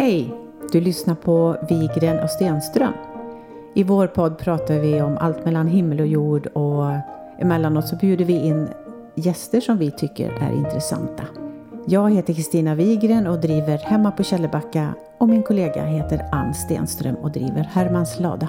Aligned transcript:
Hej! 0.00 0.34
Du 0.72 0.80
lyssnar 0.80 1.14
på 1.14 1.56
Vigren 1.68 2.18
och 2.18 2.30
Stenström. 2.30 2.92
I 3.74 3.82
vår 3.82 4.06
podd 4.06 4.38
pratar 4.38 4.78
vi 4.78 5.02
om 5.02 5.18
allt 5.20 5.44
mellan 5.44 5.68
himmel 5.68 6.00
och 6.00 6.06
jord 6.06 6.46
och 6.46 6.92
emellanåt 7.38 7.88
så 7.88 7.96
bjuder 7.96 8.24
vi 8.24 8.32
in 8.32 8.68
gäster 9.14 9.60
som 9.60 9.78
vi 9.78 9.90
tycker 9.90 10.30
är 10.40 10.52
intressanta. 10.52 11.24
Jag 11.86 12.10
heter 12.14 12.34
Kristina 12.34 12.74
Vigren 12.74 13.26
och 13.26 13.40
driver 13.40 13.78
Hemma 13.78 14.10
på 14.10 14.22
Källebacka 14.22 14.94
och 15.18 15.28
min 15.28 15.42
kollega 15.42 15.84
heter 15.84 16.28
Ann 16.32 16.54
Stenström 16.54 17.14
och 17.14 17.32
driver 17.32 17.68
Hermans 17.72 18.20
lada. 18.20 18.48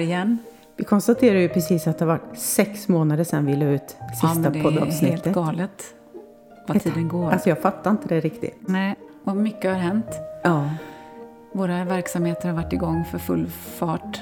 Här 0.00 0.06
igen. 0.06 0.38
Vi 0.76 0.84
konstaterade 0.84 1.40
ju 1.40 1.48
precis 1.48 1.86
att 1.86 1.98
det 1.98 2.04
var 2.04 2.20
sex 2.34 2.88
månader 2.88 3.24
sedan 3.24 3.46
vi 3.46 3.56
la 3.56 3.66
ut 3.66 3.96
sista 4.12 4.26
ja, 4.26 4.34
men 4.34 4.52
det 4.52 4.62
poddavsnittet. 4.62 5.02
är 5.02 5.24
helt 5.24 5.34
galet 5.34 5.94
vad 6.68 6.82
tiden 6.82 7.08
går. 7.08 7.30
Alltså 7.30 7.48
jag 7.48 7.58
fattar 7.58 7.90
inte 7.90 8.08
det 8.08 8.20
riktigt. 8.20 8.56
Nej, 8.60 8.96
och 9.24 9.36
mycket 9.36 9.70
har 9.70 9.78
hänt. 9.78 10.06
Ja. 10.42 10.70
Våra 11.52 11.84
verksamheter 11.84 12.48
har 12.48 12.54
varit 12.56 12.72
igång 12.72 13.04
för 13.04 13.18
full 13.18 13.46
fart. 13.46 14.20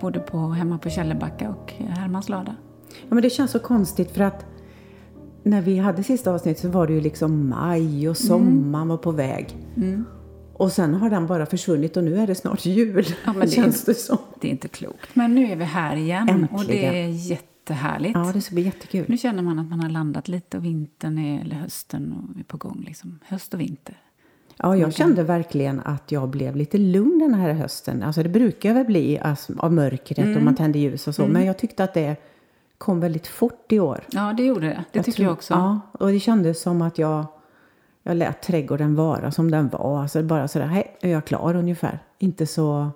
Både 0.00 0.20
på 0.20 0.38
hemma 0.38 0.78
på 0.78 0.90
Källebacka 0.90 1.50
och 1.50 1.72
Hermans 1.72 2.28
lada. 2.28 2.56
ja, 2.88 3.14
men 3.14 3.22
det 3.22 3.30
känns 3.30 3.50
så 3.50 3.58
konstigt 3.58 4.10
för 4.10 4.24
att 4.24 4.46
när 5.42 5.60
vi 5.60 5.78
hade 5.78 6.02
sista 6.02 6.32
avsnittet 6.32 6.62
så 6.62 6.68
var 6.68 6.86
det 6.86 6.92
ju 6.92 7.00
liksom 7.00 7.48
maj 7.48 8.08
och 8.08 8.16
sommaren 8.16 8.88
var 8.88 8.96
på 8.96 9.10
väg. 9.10 9.56
Mm. 9.76 10.04
Och 10.58 10.72
sen 10.72 10.94
har 10.94 11.10
den 11.10 11.26
bara 11.26 11.46
försvunnit 11.46 11.96
och 11.96 12.04
nu 12.04 12.18
är 12.18 12.26
det 12.26 12.34
snart 12.34 12.66
jul. 12.66 13.06
Ja, 13.24 13.32
men 13.32 13.40
det- 13.48 13.48
känns 13.50 13.84
det 13.84 13.94
som. 13.94 14.18
Det 14.40 14.46
är 14.48 14.50
inte 14.50 14.68
klokt. 14.68 15.08
Men 15.14 15.34
nu 15.34 15.46
är 15.52 15.56
vi 15.56 15.64
här 15.64 15.96
igen 15.96 16.46
och 16.52 16.64
det 16.64 16.84
Äntligen. 16.86 16.94
är 16.94 17.08
jättehärligt. 17.30 18.14
Ja, 18.14 18.30
det 18.34 18.40
ska 18.40 18.54
bli 18.54 18.62
jättekul. 18.64 19.04
Nu 19.08 19.18
känner 19.18 19.42
man 19.42 19.58
att 19.58 19.68
man 19.70 19.80
har 19.80 19.88
landat 19.88 20.28
lite 20.28 20.56
och 20.56 20.64
vintern 20.64 21.18
är, 21.18 21.40
eller 21.40 21.56
hösten 21.56 22.12
och 22.32 22.40
är 22.40 22.44
på 22.44 22.56
gång. 22.56 22.82
Liksom. 22.86 23.18
Höst 23.26 23.54
och 23.54 23.60
vinter. 23.60 23.96
Ja, 24.56 24.76
jag 24.76 24.94
kände 24.94 25.22
verkligen 25.22 25.80
att 25.80 26.12
jag 26.12 26.28
blev 26.28 26.56
lite 26.56 26.78
lugn 26.78 27.18
den 27.18 27.34
här 27.34 27.52
hösten. 27.52 28.02
Alltså 28.02 28.22
det 28.22 28.28
brukar 28.28 28.74
väl 28.74 28.84
bli 28.86 29.18
alltså, 29.18 29.52
av 29.58 29.72
mörkret 29.72 30.18
Mm. 30.18 30.36
och 30.36 30.42
man 30.42 30.54
tänder 30.54 30.80
ljus 30.80 31.08
och 31.08 31.14
så. 31.14 31.26
Men 31.26 31.44
jag 31.44 31.58
tyckte 31.58 31.84
att 31.84 31.94
det 31.94 32.16
kom 32.78 33.00
väldigt 33.00 33.26
fort 33.26 33.72
i 33.72 33.80
år. 33.80 34.04
Ja, 34.10 34.32
det 34.36 34.42
gjorde 34.44 34.66
det. 34.66 34.84
Det 34.92 35.02
tycker 35.02 35.16
tror- 35.16 35.24
jag 35.26 35.32
också. 35.32 35.54
Ja, 35.54 35.80
och 35.92 36.08
det 36.12 36.20
kändes 36.20 36.62
som 36.62 36.82
att 36.82 36.98
jag, 36.98 37.26
jag 38.08 38.16
lät 38.16 38.42
trädgården 38.42 38.94
vara 38.94 39.30
som 39.30 39.50
den 39.50 39.68
var. 39.68 40.02
Alltså 40.02 40.22
bara 40.22 40.48
sådär, 40.48 40.66
hej, 40.66 40.96
är 41.00 41.10
jag 41.10 41.24
klar 41.24 41.56
ungefär. 41.56 41.98
Inte 42.18 42.46
så, 42.46 42.90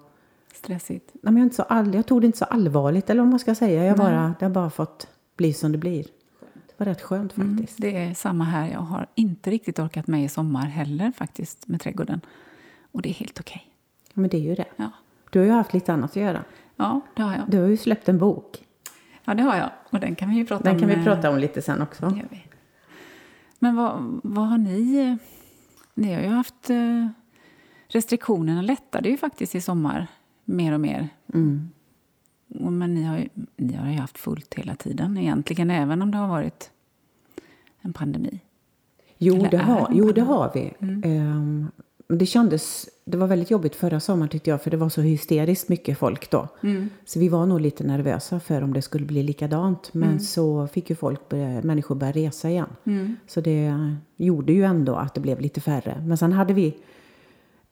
Stressigt. 0.54 1.10
nej, 1.12 1.20
men 1.32 1.36
jag, 1.36 1.44
inte 1.46 1.56
så 1.56 1.62
all, 1.62 1.94
jag 1.94 2.06
tog 2.06 2.20
det 2.20 2.26
inte 2.26 2.38
så 2.38 2.44
allvarligt 2.44 3.10
eller 3.10 3.20
vad 3.22 3.30
man 3.30 3.38
ska 3.38 3.54
säga. 3.54 3.84
Jag 3.84 3.96
bara, 3.96 4.34
det 4.38 4.44
har 4.44 4.50
bara 4.50 4.70
fått 4.70 5.08
bli 5.36 5.52
som 5.52 5.72
det 5.72 5.78
blir. 5.78 6.02
Det 6.66 6.74
var 6.76 6.86
rätt 6.86 7.02
skönt 7.02 7.36
Mm, 7.36 7.58
faktiskt. 7.58 7.78
det 7.80 7.96
är 7.96 8.14
samma 8.14 8.44
här. 8.44 8.68
Jag 8.72 8.80
har 8.80 9.06
inte 9.14 9.50
riktigt 9.50 9.78
orkat 9.78 10.06
med 10.06 10.24
i 10.24 10.28
sommar 10.28 10.66
heller 10.66 11.12
faktiskt 11.16 11.68
med 11.68 11.80
trädgården. 11.80 12.20
Och 12.92 13.02
det 13.02 13.08
är 13.08 13.14
helt 13.14 13.40
okej. 13.40 13.66
Men 14.14 14.30
det 14.30 14.36
är 14.36 14.40
ju 14.40 14.54
det. 14.54 14.64
Ja. 14.76 14.90
Du 15.30 15.38
har 15.38 15.46
ju 15.46 15.52
haft 15.52 15.74
lite 15.74 15.92
annat 15.92 16.10
att 16.10 16.16
göra. 16.16 16.44
ja, 16.76 17.00
det 17.16 17.22
har 17.22 17.32
jag. 17.32 17.42
Du 17.48 17.60
har 17.60 17.68
ju 17.68 17.76
släppt 17.76 18.08
en 18.08 18.18
bok. 18.18 18.64
Ja, 19.24 19.34
det 19.34 19.42
har 19.42 19.56
jag. 19.56 19.70
Och 19.90 20.00
den 20.00 20.14
kan 20.14 20.30
vi 20.30 20.36
ju 20.36 20.46
prata 20.46 20.64
Den 20.64 20.72
om. 20.74 20.78
kan 20.80 20.88
vi 20.88 20.94
eh, 20.94 21.04
prata 21.04 21.30
om 21.30 21.38
lite 21.38 21.62
sen 21.62 21.82
också. 21.82 22.06
det 22.08 22.16
gör 22.16 22.26
vi. 22.30 22.42
Men 23.62 23.76
vad, 23.76 24.20
vad 24.22 24.48
har 24.48 24.58
ni... 24.58 25.16
Ni 25.94 26.14
har 26.14 26.22
ju 26.22 26.28
haft... 26.28 26.70
eh, 26.70 27.06
Restriktionerna 27.88 28.62
lättade 28.62 29.08
ju 29.08 29.16
faktiskt 29.16 29.54
i 29.54 29.60
sommar 29.60 30.06
mer 30.44 30.72
och 30.72 30.80
mer. 30.80 31.08
Mm. 31.34 31.70
Men 32.46 32.94
ni 32.94 33.02
har, 33.02 33.18
ju, 33.18 33.28
ni 33.56 33.74
har 33.74 33.90
ju 33.90 33.98
haft 33.98 34.18
fullt 34.18 34.54
hela 34.54 34.74
tiden 34.74 35.18
egentligen, 35.18 35.70
även 35.70 36.02
om 36.02 36.10
det 36.10 36.18
har 36.18 36.28
varit 36.28 36.70
en 37.80 37.92
pandemi. 37.92 38.40
Jo, 39.18 39.34
Eller 39.34 39.50
det 39.50 39.58
har, 39.58 39.90
jo, 39.92 40.12
det 40.12 40.20
har 40.20 40.50
vi. 40.54 40.72
Ehm, 41.08 41.70
men 42.12 42.18
det 42.18 42.26
kändes, 42.26 42.88
det 43.04 43.16
var 43.16 43.26
väldigt 43.26 43.50
jobbigt 43.50 43.76
förra 43.76 44.00
sommaren 44.00 44.28
tyckte 44.28 44.50
jag, 44.50 44.62
för 44.62 44.70
det 44.70 44.76
var 44.76 44.88
så 44.88 45.00
hysteriskt 45.00 45.68
mycket 45.68 45.98
folk 45.98 46.30
då. 46.30 46.48
Så 47.04 47.18
vi 47.18 47.28
var 47.28 47.46
nog 47.46 47.60
lite 47.60 47.84
nervösa 47.84 48.40
för 48.40 48.62
om 48.62 48.72
det 48.72 48.82
skulle 48.82 49.06
bli 49.06 49.22
likadant. 49.22 49.94
Men 49.94 50.20
så 50.20 50.66
fick 50.66 50.90
ju 50.90 50.96
folk 50.96 51.28
börja, 51.28 51.62
människor 51.62 51.94
börja 51.94 52.12
resa 52.12 52.50
igen. 52.50 52.68
Så 53.26 53.40
det 53.40 53.74
gjorde 54.16 54.52
ju 54.52 54.64
ändå 54.64 54.94
att 54.94 55.14
det 55.14 55.20
blev 55.20 55.40
lite 55.40 55.60
färre. 55.60 56.02
Men 56.06 56.18
sen 56.18 56.32
hade 56.32 56.54
vi 56.54 56.76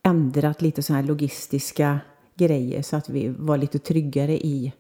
ändrat 0.02 0.62
lite 0.62 0.82
så 0.82 0.94
här 0.94 1.02
logistiska 1.02 2.00
grejer 2.34 2.82
så 2.82 2.96
att 2.96 3.08
vi 3.08 3.28
var 3.28 3.56
lite 3.56 3.78
tryggare 3.78 4.46
i 4.46 4.72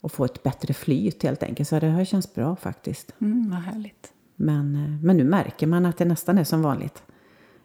att 0.00 0.12
få 0.12 0.24
ett 0.24 0.42
bättre 0.42 0.74
flyt 0.74 1.22
helt 1.22 1.42
enkelt. 1.42 1.68
Så 1.68 1.80
det 1.80 1.88
har 1.88 2.04
känts 2.04 2.34
bra 2.34 2.56
faktiskt. 2.56 3.12
Mm, 3.20 3.50
vad 3.50 3.60
härligt. 3.60 4.12
Men, 4.36 4.76
eh, 4.76 5.04
men 5.04 5.16
nu 5.16 5.24
märker 5.24 5.66
man 5.66 5.86
att 5.86 5.98
det 5.98 6.04
nästan 6.04 6.38
är 6.38 6.44
som 6.44 6.62
vanligt. 6.62 7.02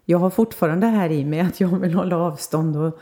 Jag 0.06 0.20
har 0.20 0.30
fortfarande 0.30 0.88
här 0.88 1.10
i 1.10 1.26
mig 1.26 1.40
att 1.40 1.60
jag 1.60 1.80
vill 1.80 1.94
hålla 1.94 2.18
avstånd 2.18 2.78
och 2.78 3.00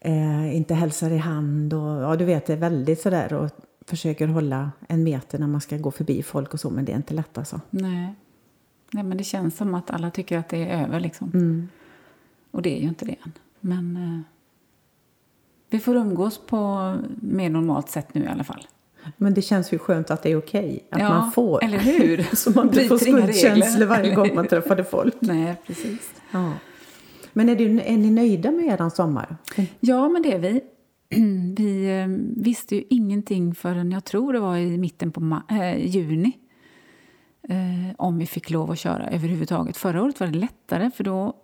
eh, 0.00 0.56
inte 0.56 0.74
hälsar 0.74 1.10
i 1.10 1.18
hand. 1.18 1.74
Och, 1.74 2.02
ja, 2.02 2.16
du 2.16 2.24
vet, 2.24 2.46
det 2.46 2.52
är 2.52 2.56
väldigt 2.56 3.00
sådär 3.00 3.32
och 3.32 3.50
försöker 3.86 4.26
hålla 4.26 4.70
en 4.88 5.02
meter 5.02 5.38
när 5.38 5.46
man 5.46 5.60
ska 5.60 5.76
gå 5.76 5.90
förbi 5.90 6.22
folk 6.22 6.54
och 6.54 6.60
så, 6.60 6.70
men 6.70 6.84
det 6.84 6.92
är 6.92 6.96
inte 6.96 7.14
lätt 7.14 7.38
alltså. 7.38 7.60
Nej. 7.70 8.14
Nej, 8.90 9.04
men 9.04 9.18
det 9.18 9.24
känns 9.24 9.56
som 9.56 9.74
att 9.74 9.90
alla 9.90 10.10
tycker 10.10 10.38
att 10.38 10.48
det 10.48 10.70
är 10.70 10.84
över. 10.84 11.00
Liksom. 11.00 11.30
Mm. 11.34 11.68
Och 12.50 12.62
det 12.62 12.76
är 12.78 12.82
ju 12.82 12.88
inte 12.88 13.04
det 13.04 13.16
än. 13.24 13.32
Men 13.60 13.96
eh, 13.96 14.20
vi 15.70 15.78
får 15.78 15.96
umgås 15.96 16.38
på 16.46 16.94
mer 17.20 17.50
normalt 17.50 17.90
sätt 17.90 18.14
nu 18.14 18.24
i 18.24 18.28
alla 18.28 18.44
fall. 18.44 18.66
Men 19.16 19.34
det 19.34 19.42
känns 19.42 19.72
ju 19.72 19.78
skönt 19.78 20.10
att 20.10 20.22
det 20.22 20.30
är 20.30 20.36
okej, 20.38 20.88
att 20.90 21.00
Ja, 21.00 21.08
man 21.08 21.32
får. 21.32 21.64
eller 21.64 21.78
hur? 21.78 22.26
så 22.36 22.50
man 22.50 22.66
inte 22.66 22.84
får 22.84 22.98
skuldkänslor 22.98 23.86
varje 23.86 24.14
gång 24.14 24.34
man 24.34 24.46
träffade 24.46 24.84
folk. 24.84 25.14
Nej, 25.20 25.56
precis. 25.66 26.10
Ja. 26.30 26.52
Men 27.32 27.48
är, 27.48 27.56
du, 27.56 27.80
är 27.80 27.96
ni 27.96 28.10
nöjda 28.10 28.50
med 28.50 28.66
er 28.66 28.88
sommar? 28.88 29.36
Ja, 29.80 30.08
men 30.08 30.22
det 30.22 30.32
är 30.32 30.38
vi. 30.38 30.60
Vi 31.56 32.00
eh, 32.00 32.06
visste 32.42 32.76
ju 32.76 32.84
ingenting 32.90 33.54
förrän 33.54 33.92
jag 33.92 34.04
tror 34.04 34.32
det 34.32 34.40
var 34.40 34.56
i 34.56 34.78
mitten 34.78 35.12
på 35.12 35.40
eh, 35.50 35.86
juni 35.86 36.32
eh, 37.48 37.94
om 37.96 38.18
vi 38.18 38.26
fick 38.26 38.50
lov 38.50 38.70
att 38.70 38.78
köra 38.78 39.10
överhuvudtaget. 39.10 39.76
Förra 39.76 40.02
året 40.02 40.20
var 40.20 40.26
det 40.26 40.38
lättare 40.38 40.90
för 40.90 41.04
då, 41.04 41.36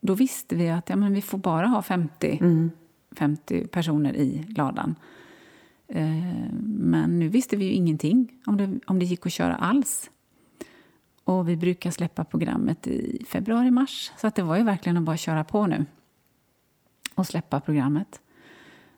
då 0.00 0.14
visste 0.14 0.54
vi 0.56 0.70
att 0.70 0.88
ja, 0.88 0.96
men 0.96 1.14
vi 1.14 1.22
får 1.22 1.38
bara 1.38 1.66
ha 1.66 1.82
50, 1.82 2.40
50 3.16 3.66
personer 3.66 4.16
i 4.16 4.44
ladan. 4.56 4.94
Eh, 5.94 6.52
men 6.62 7.18
nu 7.18 7.28
visste 7.28 7.56
vi 7.56 7.64
ju 7.64 7.70
ingenting 7.70 8.32
om 8.46 8.56
det, 8.56 8.80
om 8.86 8.98
det 8.98 9.04
gick 9.04 9.26
att 9.26 9.32
köra 9.32 9.54
alls. 9.56 10.10
Och 11.24 11.48
vi 11.48 11.56
brukar 11.56 11.90
släppa 11.90 12.24
programmet 12.24 12.86
i 12.86 13.24
februari-mars. 13.28 14.12
Så 14.16 14.26
att 14.26 14.34
det 14.34 14.42
var 14.42 14.56
ju 14.56 14.62
verkligen 14.62 14.96
att 14.96 15.02
bara 15.02 15.16
köra 15.16 15.44
på 15.44 15.66
nu 15.66 15.86
och 17.14 17.26
släppa 17.26 17.60
programmet. 17.60 18.20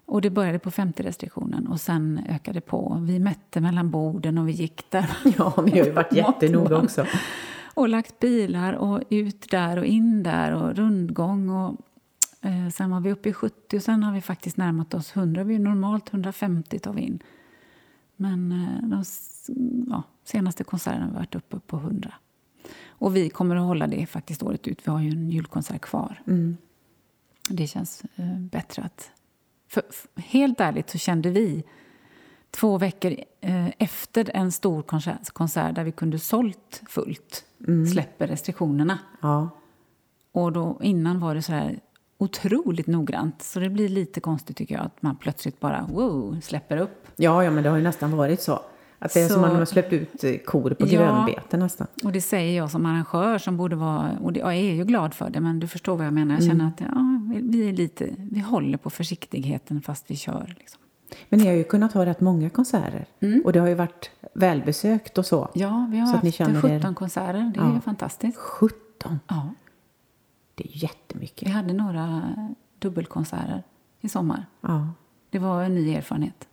Och 0.07 0.21
det 0.21 0.31
började 0.31 0.59
på 0.59 0.71
50-restriktionen 0.71 1.67
och 1.69 1.81
sen 1.81 2.21
ökade 2.29 2.61
på. 2.61 2.99
Vi 3.03 3.19
mätte 3.19 3.61
mellan 3.61 3.91
borden 3.91 4.39
och 4.39 4.49
vi 4.49 4.53
gick 4.53 4.91
där. 4.91 5.11
Ja, 5.39 5.55
vi 5.65 5.79
har 5.79 5.87
ju 5.87 5.93
varit 5.93 6.13
jättenoga 6.17 6.77
också. 6.77 7.07
Och 7.75 7.89
lagt 7.89 8.21
bilar 8.21 8.73
och 8.73 9.03
ut 9.11 9.51
där 9.51 9.79
och 9.79 9.85
in 9.85 10.23
där 10.23 10.53
och 10.53 10.77
rundgång. 10.77 11.51
Och, 11.51 11.81
sen 12.73 12.91
var 12.91 13.01
vi 13.01 13.13
uppe 13.13 13.29
i 13.29 13.33
70 13.33 13.77
och 13.77 13.83
sen 13.83 14.03
har 14.03 14.13
vi 14.13 14.21
faktiskt 14.21 14.57
närmat 14.57 14.95
oss 14.95 15.17
100. 15.17 15.45
Vi 15.45 15.55
är 15.55 15.59
normalt 15.59 16.09
150 16.09 16.79
tar 16.79 16.93
vi 16.93 17.03
in. 17.03 17.23
Men 18.17 18.53
eh, 18.53 18.89
de 18.89 19.05
ja, 19.91 20.03
senaste 20.25 20.65
konserterna 20.65 21.05
har 21.05 21.11
vi 21.11 21.17
varit 21.17 21.35
uppe 21.35 21.59
på 21.59 21.77
100. 21.77 22.15
Och 22.89 23.17
vi 23.17 23.31
kommer 23.31 23.57
att 23.57 23.63
hålla 23.63 23.87
det 23.87 24.07
faktiskt 24.07 24.43
året 24.43 24.69
ut. 24.69 24.87
Vi 24.87 24.91
har 24.91 25.01
ju 25.01 25.11
en 25.11 25.31
julkonsert 25.31 25.81
kvar. 25.81 26.23
Mm. 26.27 26.57
Det 27.51 27.67
känns 27.67 28.03
eh, 28.17 28.39
bättre 28.39 28.83
att... 28.83 29.11
För, 29.69 29.83
f- 29.91 30.07
helt 30.17 30.61
ärligt 30.61 30.91
så 30.91 30.99
kände 30.99 31.31
vi 31.31 31.65
två 32.51 32.79
veckor 32.79 33.17
eh, 33.41 33.69
efter 33.79 34.31
en 34.35 34.53
stor 34.53 34.83
konsert, 34.83 35.31
konsert 35.31 35.75
där 35.75 35.85
vi 35.85 35.93
kunde 35.93 36.19
sålt 36.19 36.83
fullt, 36.89 37.45
släpper 37.93 38.27
restriktionerna. 38.27 38.99
Ja. 39.21 39.49
Och 40.33 40.53
då, 40.53 40.79
innan 40.83 41.21
var 41.21 41.35
det 41.35 41.43
så 41.43 41.53
här 41.53 41.81
otroligt 42.19 42.87
noggrant. 42.87 43.43
Så 43.43 43.61
det 43.61 43.69
blir 43.71 43.89
lite 43.89 44.21
konstigt 44.21 44.57
tycker 44.57 44.75
jag 44.75 44.85
att 44.85 45.03
man 45.03 45.17
plötsligt 45.17 45.61
bara 45.61 45.87
wow, 45.91 46.41
släpper 46.41 46.77
upp. 46.77 47.07
Ja, 47.17 47.45
ja, 47.45 47.51
men 47.51 47.63
det 47.63 47.71
har 47.71 47.77
ju 47.77 47.83
nästan 47.83 48.17
varit 48.17 48.41
så. 48.43 48.61
Att 48.99 49.15
det 49.15 49.21
är 49.21 49.29
Så- 49.29 49.35
som 49.35 49.43
om 49.45 49.49
man 49.49 49.59
har 49.59 49.65
släppt 49.65 49.93
ut 49.93 50.25
eh, 50.25 50.37
kor 50.37 50.71
på 50.71 50.87
Ja. 50.87 50.91
grönbete 50.99 51.57
nästan. 51.57 51.87
Och 52.05 52.13
det 52.13 52.21
säger 52.21 52.57
jag 52.57 52.71
som 52.71 52.87
arrangör 52.87 53.39
som 53.39 53.57
borde 53.57 53.77
vara, 53.77 54.11
och 54.23 54.33
det, 54.33 54.41
jag 54.41 54.55
är 54.55 54.75
ju 54.75 54.85
glad 54.85 55.15
för 55.15 55.31
det, 55.31 55.41
men 55.41 55.61
du 55.61 55.67
förstår 55.69 55.97
vad 55.97 56.07
jag 56.07 56.13
menar. 56.13 56.35
Jag 56.35 56.43
Mm. 56.45 56.57
känner 56.59 56.69
att 56.69 56.81
ja, 56.95 57.21
vi- 57.43 57.69
är 57.69 57.73
lite, 57.73 58.09
vi 58.19 58.41
håller 58.41 58.79
på 58.79 58.91
försiktigheten 58.91 59.83
fast 59.83 60.11
vi 60.11 60.17
kör. 60.17 60.55
Liksom. 60.59 60.81
Men 61.29 61.41
ni 61.41 61.47
har 61.47 61.53
ju 61.55 61.65
kunnat 61.65 61.93
ha 61.93 62.07
rätt 62.07 62.21
många 62.21 62.51
konserter. 62.51 63.07
Och 63.45 63.53
det 63.53 63.59
har 63.61 63.69
ju 63.69 63.75
varit 63.75 64.11
välbesökt 64.35 65.19
och 65.19 65.27
så. 65.27 65.51
Ja, 65.55 65.89
vi 65.91 65.99
har 65.99 66.07
Så 66.07 66.17
haft 66.17 66.35
känner 66.35 66.61
17 66.61 66.91
er- 66.91 66.95
konserter. 66.95 67.53
Det 67.55 67.61
är 67.61 67.75
Ja. 67.75 67.81
fantastiskt. 67.81 68.37
17! 68.39 69.21
Ja, 69.29 69.49
Det 70.55 70.65
är 70.65 70.83
jättemycket. 70.83 71.49
vi 71.49 71.53
hade 71.53 71.73
några 71.73 72.35
dubbelkonserter 72.79 73.63
i 74.01 74.09
sommar. 74.09 74.47
Ja. 74.61 74.89
Det 75.31 75.39
var 75.39 75.63
en 75.63 75.75
ny 75.75 75.95
erfarenhet. 75.95 76.49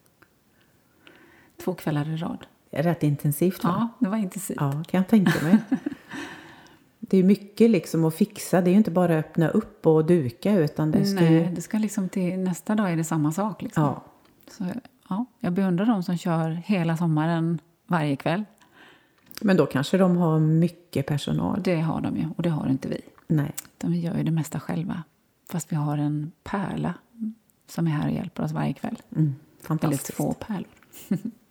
Två 1.63 1.73
kvällar 1.73 2.09
i 2.09 2.17
rad. 2.17 2.45
Rätt 2.71 3.03
intensivt 3.03 3.63
va? 3.63 3.69
Ja, 3.79 4.05
det 4.05 4.09
var 4.09 4.17
intensivt. 4.17 4.57
Ja, 4.59 4.71
kan 4.71 4.97
jag 4.97 5.07
tänka 5.07 5.43
mig. 5.43 5.57
Det 7.11 7.17
är 7.17 7.23
mycket 7.23 7.69
liksom 7.69 8.05
att 8.05 8.15
fixa. 8.15 8.61
Det 8.61 8.69
är 8.69 8.71
ju 8.71 8.77
inte 8.77 8.91
bara 8.91 9.19
att 9.19 9.25
öppna 9.25 9.49
upp 9.49 9.87
och 9.87 10.05
duka 10.05 10.55
utan 10.55 10.91
det 10.91 11.05
ska 11.05 11.21
Nej, 11.21 11.51
det 11.55 11.61
ska 11.61 11.77
liksom 11.77 12.09
till 12.09 12.39
nästa 12.39 12.75
dag 12.75 12.91
är 12.91 12.97
det 12.97 13.03
samma 13.03 13.31
sak. 13.31 13.61
Liksom. 13.61 13.83
Ja. 13.83 14.03
Så, 14.51 14.65
ja, 15.09 15.25
jag 15.39 15.53
beundrar 15.53 15.85
de 15.85 16.03
som 16.03 16.17
kör 16.17 16.49
hela 16.49 16.97
sommaren 16.97 17.59
varje 17.87 18.15
kväll. 18.15 18.43
Men 19.41 19.57
då 19.57 19.65
kanske 19.65 19.97
de 19.97 20.17
har 20.17 20.39
mycket 20.39 21.05
personal. 21.05 21.61
Det 21.63 21.81
har 21.81 22.01
de 22.01 22.17
ju, 22.17 22.25
och 22.37 22.43
det 22.43 22.49
har 22.49 22.69
inte 22.69 22.87
vi. 22.87 23.01
Nej. 23.31 23.51
Utan 23.77 23.91
vi 23.91 23.99
gör 23.99 24.17
ju 24.17 24.23
det 24.23 24.31
mesta 24.31 24.59
själva. 24.59 25.03
Fast 25.49 25.71
vi 25.71 25.75
har 25.75 25.97
en 25.97 26.31
pärla 26.43 26.93
som 27.67 27.87
är 27.87 27.91
här 27.91 28.07
och 28.07 28.13
hjälper 28.13 28.43
oss 28.43 28.51
varje 28.51 28.73
kväll. 28.73 28.97
Mm. 29.15 29.23
Eller 29.23 29.67
Fantastiskt. 29.67 30.17
två 30.17 30.33
pärlor. 30.33 30.67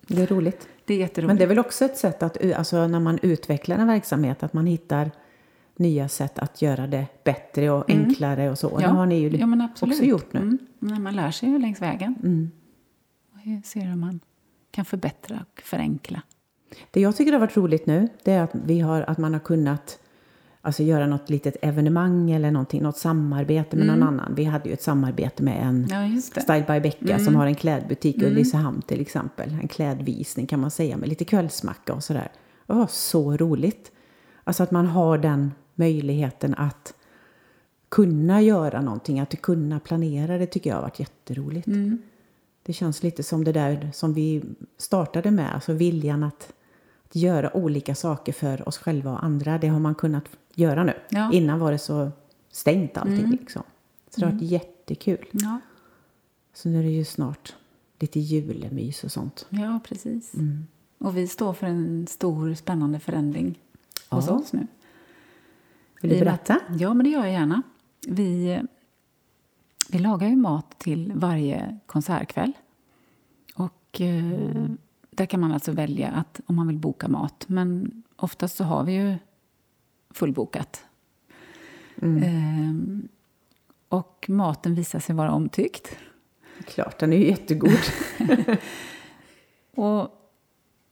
Det 0.06 0.23
är 0.23 0.27
roligt. 0.27 0.69
Det 0.85 0.94
är 0.94 0.99
jätteroligt. 0.99 1.29
Men 1.29 1.37
det 1.37 1.44
är 1.44 1.49
väl 1.49 1.59
också 1.59 1.85
ett 1.85 1.97
sätt 1.97 2.23
att, 2.23 2.44
alltså 2.55 2.87
när 2.87 3.00
man 3.00 3.19
utvecklar 3.23 3.79
en 3.79 3.87
verksamhet, 3.87 4.43
att 4.43 4.53
man 4.53 4.67
hittar 4.67 5.11
nya 5.77 6.09
sätt 6.09 6.38
att 6.38 6.62
göra 6.62 6.87
det 6.87 7.06
bättre 7.25 7.71
och 7.71 7.91
enklare 7.91 8.50
och 8.50 8.59
så. 8.59 8.69
Och 8.69 8.81
Det 8.81 8.87
har 8.88 9.06
ni 9.06 9.19
ju 9.19 9.37
ja, 9.37 9.69
också 9.82 10.05
gjort 10.05 10.32
nu. 10.32 10.41
Mm. 10.41 10.59
Men 10.79 11.03
man 11.03 11.17
lär 11.17 11.31
sig 11.31 11.49
ju 11.49 11.59
längs 11.59 11.82
vägen. 11.82 12.15
Mm. 12.23 12.50
Och 13.32 13.67
ser 13.67 13.81
hur 13.81 13.97
man 13.97 14.21
kan 14.71 14.85
förbättra 14.85 15.44
och 15.53 15.61
förenkla. 15.62 16.23
Det 16.91 17.00
jag 17.00 17.17
tycker 17.17 17.32
har 17.32 17.41
varit 17.41 17.56
roligt 17.56 17.87
nu, 17.87 18.09
det 18.25 18.32
är 18.32 18.43
att, 18.43 18.50
vi 18.53 18.81
har, 18.81 19.03
att 19.03 19.19
man 19.19 19.32
har 19.32 19.41
kunnat 19.41 19.99
alltså, 20.62 20.82
göra 20.82 21.06
något 21.06 21.30
litet 21.30 21.56
evenemang 21.62 22.30
eller 22.30 22.50
någonting, 22.50 22.82
något 22.82 22.98
samarbete 22.98 23.76
med 23.76 23.86
någon 23.86 24.02
annan. 24.02 24.34
Vi 24.34 24.44
hade 24.44 24.68
ju 24.68 24.72
ett 24.72 24.82
samarbete 24.82 25.42
med 25.42 25.62
en 25.62 25.86
Ja. 25.90 26.20
Style 26.42 26.64
by 26.68 26.80
Becka 26.80 27.18
som 27.18 27.36
har 27.36 27.46
en 27.46 27.54
klädbutik 27.54 28.22
i 28.22 28.26
Ulricehamn 28.26 28.82
till 28.82 29.00
exempel. 29.00 29.56
En 29.62 29.68
klädvisning 29.68 30.46
kan 30.46 30.60
man 30.60 30.70
säga 30.70 30.96
med 30.96 31.08
lite 31.08 31.24
kvällsmacka 31.24 31.94
och 31.94 32.04
sådär. 32.04 32.32
Det 32.66 32.72
var 32.72 32.86
så 32.86 33.36
roligt. 33.36 33.92
Alltså 34.44 34.62
att 34.62 34.70
man 34.70 34.86
har 34.86 35.18
den 35.18 35.52
möjligheten 35.74 36.54
att 36.54 36.94
kunna 37.88 38.42
göra 38.42 38.80
någonting, 38.80 39.20
att 39.20 39.42
kunna 39.42 39.80
planera 39.80 40.38
det 40.38 40.46
tycker 40.46 40.70
jag 40.70 40.76
har 40.76 40.82
varit 40.82 41.00
jätteroligt. 41.00 41.68
Det 42.62 42.72
känns 42.72 43.02
lite 43.02 43.22
som 43.22 43.44
det 43.44 43.52
där 43.52 43.90
som 43.94 44.14
vi 44.14 44.42
startade 44.78 45.30
med, 45.30 45.54
alltså 45.54 45.72
viljan 45.72 46.22
att 46.22 46.52
göra 47.12 47.56
olika 47.56 47.94
saker 47.94 48.32
för 48.32 48.68
oss 48.68 48.78
själva 48.78 49.12
och 49.12 49.24
andra. 49.24 49.58
Det 49.58 49.68
har 49.68 49.80
man 49.80 49.94
kunnat 49.94 50.24
göra 50.60 50.84
nu. 50.84 50.94
Ja. 51.08 51.32
Innan 51.32 51.58
var 51.58 51.72
det 51.72 51.78
så 51.78 52.10
stängt 52.50 52.96
allting 52.96 53.30
liksom. 53.30 53.62
Så 54.10 54.20
det 54.20 54.26
har 54.26 54.32
varit 54.32 54.42
jättekul. 54.42 55.26
Ja, 55.32 55.60
Så 56.54 56.68
nu 56.68 56.78
är 56.78 56.82
det 56.82 56.90
ju 56.90 57.04
snart 57.04 57.54
lite 57.98 58.20
julemys 58.20 59.04
och 59.04 59.12
sånt. 59.12 59.46
ja 59.50 59.80
precis. 59.84 60.34
Mm. 60.34 60.66
Och 60.98 61.16
vi 61.16 61.28
står 61.28 61.52
för 61.52 61.66
en 61.66 62.06
stor 62.06 62.54
spännande 62.54 63.00
förändring 63.00 63.58
hos 64.08 64.26
Ja. 64.26 64.32
oss 64.32 64.52
nu. 64.52 64.66
Vill 66.02 66.10
du 66.10 66.16
att- 66.16 66.24
berätta? 66.24 66.58
Ja, 66.78 66.94
men 66.94 67.04
det 67.04 67.10
gör 67.10 67.24
jag 67.24 67.32
gärna. 67.32 67.62
Vi, 68.08 68.60
vi 69.90 69.98
lagar 69.98 70.28
ju 70.28 70.36
mat 70.36 70.78
till 70.78 71.12
varje 71.14 71.78
konsertkväll. 71.86 72.52
Och 73.54 74.00
eh, 74.00 74.64
där 75.10 75.26
kan 75.26 75.40
man 75.40 75.52
alltså 75.52 75.72
välja 75.72 76.08
att 76.10 76.40
om 76.46 76.56
man 76.56 76.66
vill 76.68 76.78
boka 76.78 77.08
mat. 77.08 77.44
Men 77.48 78.02
oftast 78.16 78.56
så 78.56 78.64
har 78.64 78.84
vi 78.84 78.92
ju 78.92 79.14
fullbokat. 80.10 80.84
Eh, 82.02 82.74
och 83.88 84.26
maten 84.28 84.74
visar 84.74 84.98
sig 84.98 85.14
vara 85.14 85.32
omtyckt. 85.32 85.96
Klart, 86.66 86.98
den 86.98 87.12
är 87.12 87.16
ju 87.16 87.26
jättegod. 87.26 87.78
Och 89.74 90.10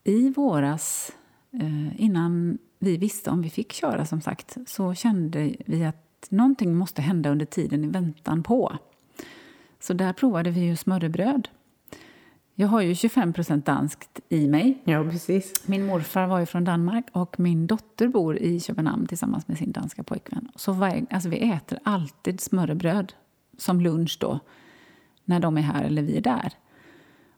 i 0.04 0.30
våras, 0.30 1.12
eh, 1.52 2.02
innan 2.02 2.58
vi 2.78 2.96
visste 2.96 3.30
om 3.30 3.42
vi 3.42 3.50
fick 3.50 3.72
köra 3.72 4.06
som 4.06 4.20
sagt, 4.20 4.56
så 4.66 4.94
kände 4.94 5.54
vi 5.66 5.84
att 5.84 6.26
någonting 6.30 6.76
måste 6.76 7.02
hända 7.02 7.30
under 7.30 7.46
tiden 7.46 7.84
i 7.84 7.88
väntan 7.88 8.42
på. 8.42 8.78
Så 9.80 9.92
där 9.92 10.12
provade 10.12 10.50
vi 10.50 10.60
ju 10.60 10.76
smörrebröd. 10.76 11.48
Jag 12.60 12.68
har 12.68 12.80
ju 12.80 12.92
25% 12.92 13.62
danskt 13.62 14.20
i 14.28 14.48
mig. 14.48 14.82
ja, 14.84 15.04
precis. 15.04 15.68
Min 15.68 15.86
morfar 15.86 16.26
var 16.26 16.40
ju 16.40 16.46
från 16.46 16.64
Danmark 16.64 17.06
och 17.12 17.40
min 17.40 17.66
dotter 17.66 18.08
bor 18.08 18.36
i 18.36 18.60
Köpenhamn 18.60 19.06
tillsammans 19.06 19.48
med 19.48 19.58
sin 19.58 19.72
danska 19.72 20.02
pojkvän. 20.02 20.48
Så 20.54 20.72
varje, 20.72 21.06
alltså 21.10 21.28
vi 21.28 21.50
äter 21.50 21.78
alltid 21.82 22.40
smörrebröd 22.40 23.12
som 23.58 23.80
lunch 23.80 24.16
då, 24.20 24.40
när 25.24 25.40
de 25.40 25.58
är 25.58 25.62
här 25.62 25.84
eller 25.84 26.02
vi 26.02 26.16
är 26.16 26.20
där. 26.20 26.52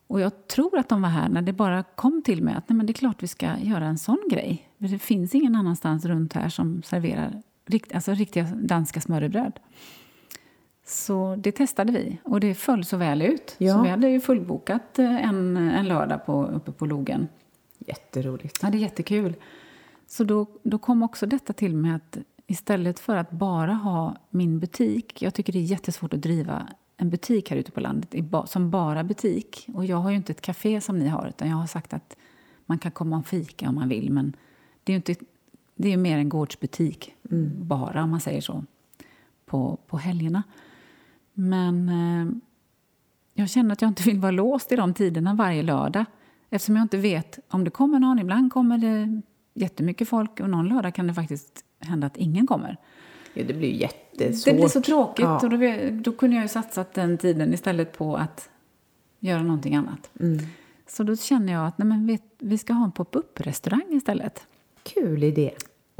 Och 0.07 0.21
jag 0.21 0.49
tror 0.49 0.79
att 0.79 0.89
de 0.89 1.03
var 1.03 1.09
här 1.09 1.29
när 1.29 1.43
det 1.43 1.53
bara 1.53 1.83
kom 1.83 2.23
till 2.23 2.43
mig 2.43 2.55
att 2.55 2.69
nej, 2.69 2.77
men 2.77 2.87
det 2.87 2.91
är 2.91 2.95
klart 2.95 3.23
vi 3.23 3.29
ska 3.29 3.59
göra 3.59 3.87
en 3.87 3.99
sån 3.99 4.29
grej. 4.31 4.69
För 4.79 4.89
det 4.89 4.99
finns 4.99 5.35
ingen 5.35 5.57
annanstans 5.57 6.05
runt 6.05 6.33
här 6.33 6.49
som 6.49 6.83
serverar 6.83 7.43
rikt, 7.67 7.95
alltså 7.95 8.15
riktiga 8.15 8.45
danska 8.45 9.01
smörrebröd. 9.01 9.53
Så 10.87 11.37
det 11.39 11.53
testade 11.53 11.93
vi 11.93 12.19
och 12.25 12.41
det 12.41 12.55
föll 12.55 12.85
så 12.85 12.97
väl 12.97 13.23
ut. 13.23 13.57
Ja. 13.59 13.75
Så 13.75 13.83
vi 13.83 13.89
hade 13.89 14.09
ju 14.09 14.21
fullbokat 14.21 14.99
eh, 14.99 15.29
en, 15.29 15.57
en 15.57 15.89
lördag 15.89 16.27
på, 16.27 16.47
uppe 16.47 16.73
på 16.73 16.87
logen. 16.87 17.29
Jätteroligt. 17.79 18.59
Ja, 18.63 18.71
det 18.71 18.79
är 18.79 18.81
jättekul. 18.81 19.35
Så 20.07 20.25
då, 20.25 20.47
då 20.63 20.79
kom 20.79 21.03
också 21.03 21.27
detta 21.27 21.53
till 21.53 21.77
mig 21.77 21.93
att 21.93 22.19
istället 22.47 22.99
för 22.99 23.17
att 23.17 23.31
bara 23.31 23.73
ha 23.73 24.17
min 24.31 24.61
butik, 24.61 25.23
jag 25.23 25.35
tycker 25.35 25.53
det 25.53 25.59
är 25.59 25.63
jättesvårt 25.63 26.15
att 26.15 26.23
driva 26.23 26.69
en 26.97 27.11
butik 27.11 27.51
här 27.51 27.57
ute 27.57 27.71
på 27.71 27.81
landet 27.81 28.15
som 28.47 28.71
bara 28.71 29.05
butik. 29.05 29.69
Och 29.75 29.85
jag 29.85 29.97
har 29.97 30.11
ju 30.11 30.17
inte 30.17 30.33
ett 30.33 30.41
café 30.41 30.81
som 30.81 30.99
ni 30.99 31.09
har, 31.09 31.29
utan 31.29 31.49
jag 31.49 31.57
har 31.57 31.67
sagt 31.67 31.93
att 31.93 32.17
man 32.67 32.79
kan 32.79 32.93
komma 32.93 33.19
och 33.19 33.27
fika 33.27 33.69
om 33.69 33.75
man 33.75 33.89
vill, 33.89 34.13
men 34.13 34.37
det 34.85 34.93
är 34.93 34.95
ju 34.95 34.97
inte, 34.97 35.15
det 35.75 35.93
är 35.93 35.97
mer 35.97 36.19
en 36.19 36.29
gårdsbutik, 36.29 37.15
bara 37.63 38.03
om 38.03 38.11
man 38.11 38.21
säger 38.21 38.41
så, 38.41 38.65
på, 39.47 39.79
på 39.87 39.99
helgerna. 39.99 40.43
Men 41.35 41.89
eh, 41.89 42.33
jag 43.35 43.51
känner 43.51 43.73
att 43.73 43.83
jag 43.83 43.89
inte 43.89 44.03
vill 44.03 44.19
vara 44.19 44.31
låst 44.33 44.73
i 44.73 44.77
de 44.77 44.95
tiderna 44.95 45.35
varje 45.35 45.63
lördag. 45.63 46.05
Eftersom 46.51 46.77
jag 46.77 46.85
inte 46.85 46.97
vet 46.97 47.39
om 47.49 47.65
det 47.65 47.71
kommer 47.71 47.99
någon. 48.01 48.19
Ibland 48.19 48.53
kommer 48.53 48.79
det 48.79 49.21
jättemycket 49.55 50.09
folk 50.09 50.41
och 50.41 50.51
någon 50.51 50.69
lördag 50.69 50.95
kan 50.95 51.07
det 51.07 51.15
faktiskt 51.15 51.65
hända 51.81 52.07
att 52.07 52.17
ingen 52.17 52.47
kommer. 52.47 52.77
Ja, 53.35 53.45
det 53.45 53.55
blir 53.55 53.69
ju 53.69 53.77
jättesvårt. 53.77 54.45
Det 54.45 54.59
blir 54.59 54.69
så 54.69 54.81
tråkigt 54.81 55.25
Ja. 55.25 55.41
och 55.43 55.51
då, 55.51 55.59
då 55.91 56.13
kunde 56.13 56.37
jag 56.37 56.43
ju 56.43 56.49
satsat 56.49 56.95
den 56.95 57.19
tiden 57.19 57.55
istället 57.55 57.99
på 57.99 58.17
att 58.17 58.51
göra 59.21 59.43
någonting 59.43 59.75
annat. 59.75 60.11
Mm. 60.21 60.39
Så 60.87 61.03
då 61.03 61.17
känner 61.17 61.53
jag 61.53 61.67
att 61.67 61.79
nej 61.79 61.89
men 61.89 62.07
vet, 62.07 62.23
vi 62.39 62.59
ska 62.59 62.73
ha 62.73 62.85
en 62.85 62.93
pop-up-restaurang 62.93 63.87
istället. 63.91 64.47
Kul 64.83 65.23
idé. 65.25 65.51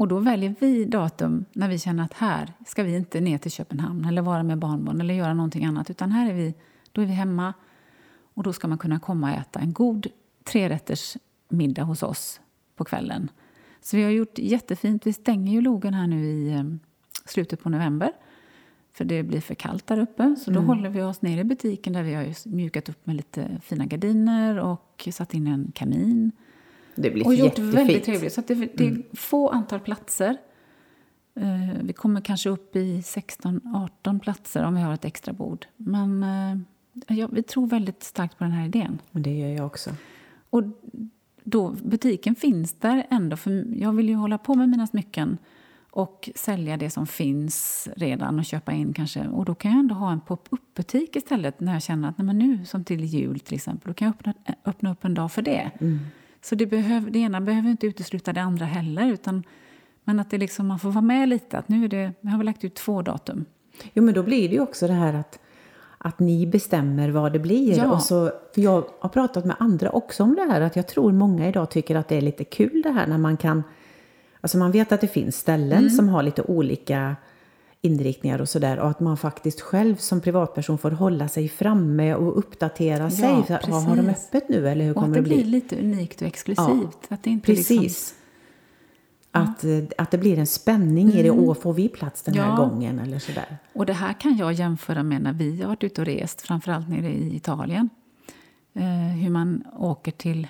Och 0.01 0.07
då 0.07 0.19
väljer 0.19 0.55
vi 0.59 0.85
datum 0.85 1.45
när 1.53 1.69
vi 1.69 1.79
känner 1.79 2.03
att 2.03 2.13
här 2.13 2.53
ska 2.65 2.83
vi 2.83 2.95
inte 2.95 3.21
ner 3.21 3.37
till 3.37 3.51
Köpenhamn 3.51 4.05
eller 4.05 4.21
vara 4.21 4.43
med 4.43 4.57
barnbarn 4.57 5.01
eller 5.01 5.13
göra 5.13 5.33
någonting 5.33 5.65
annat. 5.65 5.89
Utan 5.89 6.11
här 6.11 6.29
är 6.29 6.33
vi, 6.33 6.53
då 6.91 7.01
är 7.01 7.05
vi 7.05 7.13
hemma 7.13 7.53
och 8.33 8.43
då 8.43 8.53
ska 8.53 8.67
man 8.67 8.77
kunna 8.77 8.99
komma 8.99 9.31
och 9.31 9.37
äta 9.37 9.59
en 9.59 9.73
god 9.73 10.07
trerätters 10.43 11.17
middag 11.49 11.83
hos 11.83 12.03
oss 12.03 12.41
på 12.75 12.83
kvällen. 12.83 13.31
Så 13.81 13.97
vi 13.97 14.03
har 14.03 14.11
gjort 14.11 14.37
jättefint. 14.37 15.07
Vi 15.07 15.13
stänger 15.13 15.51
ju 15.53 15.61
logen 15.61 15.93
här 15.93 16.07
nu 16.07 16.25
i 16.25 16.53
eh, 16.53 16.63
slutet 17.25 17.63
på 17.63 17.69
november. 17.69 18.11
För 18.93 19.05
det 19.05 19.23
blir 19.23 19.41
för 19.41 19.55
kallt 19.55 19.87
där 19.87 19.99
uppe. 19.99 20.35
Så 20.35 20.51
då 20.51 20.59
håller 20.59 20.89
vi 20.89 21.01
oss 21.01 21.21
ner 21.21 21.37
i 21.37 21.43
butiken 21.43 21.93
där 21.93 22.03
vi 22.03 22.13
har 22.13 22.23
ju 22.23 22.33
mjukat 22.45 22.89
upp 22.89 23.07
med 23.07 23.15
lite 23.15 23.61
fina 23.63 23.85
gardiner 23.85 24.59
och 24.59 25.07
satt 25.11 25.33
in 25.33 25.47
en 25.47 25.71
kamin. 25.75 26.31
Det 26.95 27.11
blir 27.11 27.25
Och 27.25 27.33
gjort 27.33 27.45
jättefint. 27.45 27.73
väldigt 27.73 28.03
trevligt. 28.03 28.33
Så 28.33 28.41
det, 28.47 28.55
det 28.55 28.87
är 28.87 29.15
få 29.15 29.49
antal 29.49 29.79
platser. 29.79 30.37
Eh, 31.35 31.81
vi 31.83 31.93
kommer 31.93 32.21
kanske 32.21 32.49
upp 32.49 32.75
i 32.75 33.01
16-18 33.01 34.19
platser 34.19 34.63
om 34.63 34.75
vi 34.75 34.81
har 34.81 34.93
ett 34.93 35.05
extra 35.05 35.33
bord. 35.33 35.65
Men 35.77 36.23
eh, 36.23 37.17
ja, 37.17 37.27
vi 37.31 37.43
tror 37.43 37.67
väldigt 37.67 38.03
starkt 38.03 38.37
på 38.37 38.43
den 38.43 38.53
här 38.53 38.65
idén. 38.65 38.99
Det 39.11 39.37
gör 39.37 39.49
jag 39.49 39.65
också. 39.65 39.89
Och 40.49 40.63
då, 41.43 41.69
butiken 41.83 42.35
finns 42.35 42.73
där 42.73 43.07
ändå, 43.09 43.37
för 43.37 43.65
jag 43.75 43.93
vill 43.93 44.09
ju 44.09 44.15
hålla 44.15 44.37
på 44.37 44.55
med 44.55 44.69
mina 44.69 44.87
smycken 44.87 45.37
och 45.91 46.29
sälja 46.35 46.77
det 46.77 46.89
som 46.89 47.07
finns 47.07 47.87
redan 47.95 48.39
och 48.39 48.45
köpa 48.45 48.71
in 48.71 48.93
kanske. 48.93 49.27
Och 49.27 49.45
då 49.45 49.55
kan 49.55 49.71
jag 49.71 49.79
ändå 49.79 49.95
ha 49.95 50.11
en 50.11 50.21
pop-up-butik 50.21 51.15
istället 51.15 51.59
när 51.59 51.73
jag 51.73 51.81
känner 51.81 52.09
att 52.09 52.17
nej, 52.17 52.25
men 52.25 52.39
nu, 52.39 52.65
som 52.65 52.83
till 52.83 53.03
jul 53.03 53.39
till 53.39 53.55
exempel, 53.55 53.87
då 53.87 53.93
kan 53.93 54.05
jag 54.05 54.13
öppna, 54.13 54.33
öppna 54.65 54.91
upp 54.91 55.05
en 55.05 55.13
dag 55.13 55.31
för 55.31 55.41
det. 55.41 55.71
Så 56.41 56.55
det, 56.55 56.65
behöv, 56.65 57.11
det 57.11 57.19
ena 57.19 57.41
behöver 57.41 57.69
inte 57.69 57.87
utesluta 57.87 58.33
det 58.33 58.41
andra 58.41 58.65
heller. 58.65 59.07
Utan, 59.11 59.43
men 60.03 60.19
att 60.19 60.29
det 60.29 60.37
liksom, 60.37 60.67
man 60.67 60.79
får 60.79 60.89
vara 60.91 61.01
med 61.01 61.29
lite. 61.29 61.57
Att 61.57 61.69
nu, 61.69 61.83
är 61.85 61.87
det, 61.87 62.13
nu 62.21 62.31
har 62.31 62.37
vi 62.37 62.43
lagt 62.43 62.63
ut 62.63 62.75
två 62.75 63.01
datum. 63.01 63.45
Jo, 63.93 64.03
men 64.03 64.13
då 64.13 64.23
blir 64.23 64.49
det 64.49 64.55
ju 64.55 64.61
också 64.61 64.87
det 64.87 64.93
här 64.93 65.13
att, 65.13 65.39
att 65.97 66.19
ni 66.19 66.47
bestämmer 66.47 67.09
vad 67.09 67.33
det 67.33 67.39
blir. 67.39 67.77
Ja. 67.77 67.91
Och 67.91 68.01
så, 68.01 68.31
för 68.53 68.61
jag 68.61 68.83
har 68.99 69.09
pratat 69.09 69.45
med 69.45 69.55
andra 69.59 69.89
också 69.89 70.23
om 70.23 70.35
det 70.35 70.41
här. 70.41 70.61
Att 70.61 70.75
jag 70.75 70.87
tror 70.87 71.11
många 71.11 71.47
idag 71.47 71.69
tycker 71.69 71.95
att 71.95 72.07
det 72.07 72.15
är 72.17 72.21
lite 72.21 72.43
kul 72.43 72.81
det 72.81 72.91
här 72.91 73.07
när 73.07 73.17
man 73.17 73.37
kan... 73.37 73.63
Alltså 74.41 74.57
man 74.57 74.71
vet 74.71 74.91
att 74.91 75.01
det 75.01 75.07
finns 75.07 75.35
ställen 75.35 75.77
Mm. 75.79 75.89
som 75.89 76.09
har 76.09 76.23
lite 76.23 76.41
olika 76.41 77.15
inriktningar 77.81 78.41
och 78.41 78.49
sådär. 78.49 78.79
Och 78.79 78.89
att 78.89 78.99
man 78.99 79.17
faktiskt 79.17 79.61
själv 79.61 79.95
som 79.95 80.21
privatperson 80.21 80.77
får 80.77 80.91
hålla 80.91 81.27
sig 81.27 81.49
framme 81.49 82.13
och 82.15 82.37
uppdatera 82.37 83.09
sig. 83.11 83.19
Så 83.47 83.53
här, 83.53 83.61
"Ah, 83.71 83.79
har 83.79 83.95
de 83.95 84.05
precis. 84.05 84.27
öppet 84.27 84.49
nu 84.49 84.69
eller 84.69 84.85
hur 84.85 84.91
Och 84.91 84.95
kommer 84.95 85.07
att 85.07 85.13
det 85.13 85.19
det 85.29 85.35
bli? 85.35 85.35
blir 85.35 85.45
lite 85.45 85.79
unikt 85.79 86.21
och 86.21 86.27
exklusivt. 86.27 86.97
Att 87.09 87.23
det 87.23 87.29
inte 87.29 87.45
Precis. 87.45 87.81
Liksom, 87.81 88.17
Att, 89.33 89.63
eh, 89.63 89.77
att 89.97 90.11
det 90.11 90.17
blir 90.17 90.39
en 90.39 90.47
spänning 90.47 91.09
i 91.13 91.23
det. 91.23 91.31
Åh, 91.31 91.53
får 91.53 91.73
vi 91.73 91.89
plats 91.89 92.21
den 92.23 92.33
här 92.35 92.43
Mm. 92.43 92.55
Ja. 92.61 92.65
gången? 92.67 92.99
Eller 92.99 93.19
sådär. 93.19 93.57
och 93.73 93.85
det 93.85 93.93
här 93.93 94.13
kan 94.13 94.37
jag 94.37 94.53
jämföra 94.53 95.03
med 95.03 95.21
när 95.21 95.33
vi 95.33 95.61
har 95.61 95.67
varit 95.67 95.83
ute 95.83 96.01
och 96.01 96.05
rest, 96.07 96.41
framförallt 96.41 96.89
nere 96.89 97.09
i 97.13 97.35
Italien. 97.35 97.89
Eh, 98.73 98.83
hur 99.21 99.29
man 99.29 99.63
åker 99.77 100.11
till... 100.11 100.47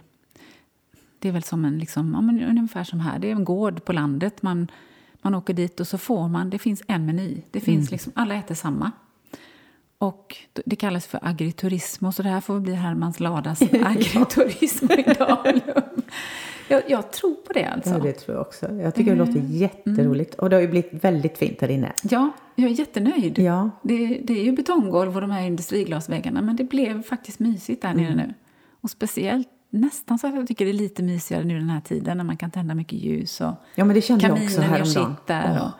Det 1.19 1.27
är 1.27 1.31
väl 1.31 1.43
som 1.43 1.65
en, 1.65 1.77
liksom, 1.77 2.11
ja, 2.13 2.21
men 2.21 2.43
ungefär 2.43 2.83
som 2.83 2.99
här. 2.99 3.19
Det 3.19 3.27
är 3.27 3.35
en 3.35 3.43
gård 3.45 3.85
på 3.85 3.93
landet. 3.93 4.41
Man, 4.41 4.67
man 5.21 5.35
åker 5.35 5.53
dit 5.53 5.79
och 5.79 5.87
så 5.87 5.97
får 5.97 6.27
man... 6.27 6.49
Det 6.49 6.59
finns 6.59 6.83
en 6.87 7.05
meny. 7.05 7.41
Det 7.51 7.59
finns 7.59 7.91
liksom, 7.91 8.11
alla 8.15 8.35
äter 8.35 8.55
samma. 8.55 8.91
Och 9.97 10.37
det 10.65 10.75
kallas 10.75 11.07
för 11.07 11.19
agriturism. 11.23 12.11
Så 12.11 12.23
det 12.23 12.29
här 12.29 12.41
får 12.41 12.59
bli 12.59 12.73
Hermans 12.73 13.19
Ladas 13.19 13.61
agriturism 13.85 14.87
idag. 14.91 15.61
jag, 16.67 16.81
jag 16.87 17.11
tror 17.11 17.33
på 17.33 17.53
det 17.53 17.65
alltså. 17.65 17.89
Ja, 17.89 17.99
det 17.99 18.11
tror 18.11 18.37
jag 18.37 18.47
också. 18.47 18.71
Jag 18.71 18.95
tycker 18.95 19.11
det 19.11 19.17
låter 19.17 19.43
jätteroligt. 19.47 20.35
Och 20.35 20.49
det 20.49 20.55
har 20.55 20.61
ju 20.61 20.67
blivit 20.67 21.03
väldigt 21.03 21.37
fint 21.37 21.61
här 21.61 21.71
inne. 21.71 21.93
Ja, 22.01 22.31
jag 22.55 22.71
är 22.71 22.75
jättenöjd. 22.75 23.39
Ja. 23.39 23.69
Det, 23.81 24.21
det 24.23 24.39
är 24.39 24.43
ju 24.43 24.51
betonggolv 24.51 25.15
och 25.15 25.21
de 25.21 25.31
här 25.31 25.45
industriglasväggarna 25.45 26.41
men 26.41 26.55
det 26.55 26.63
blev 26.63 27.03
faktiskt 27.03 27.39
mysigt 27.39 27.81
där 27.81 27.93
nere 27.93 28.15
nu. 28.15 28.33
Och 28.81 28.89
speciellt 28.89 29.47
nästan 29.73 30.19
så 30.19 30.27
att 30.27 30.35
jag 30.35 30.47
tycker 30.47 30.65
det 30.65 30.71
är 30.71 30.73
lite 30.73 31.03
mysigare 31.03 31.43
nu 31.43 31.59
den 31.59 31.69
här 31.69 31.81
tiden 31.81 32.17
när 32.17 32.23
man 32.23 32.37
kan 32.37 32.51
tända 32.51 32.75
mycket 32.75 32.99
ljus 32.99 33.41
och 33.41 33.53
Ja, 33.75 33.85
men 33.85 33.95
det 33.95 34.01
kände 34.01 34.27
jag 34.27 34.43
också 34.43 34.61
häromdagen. 34.61 35.15
Ja. 35.27 35.61
Och, 35.65 35.71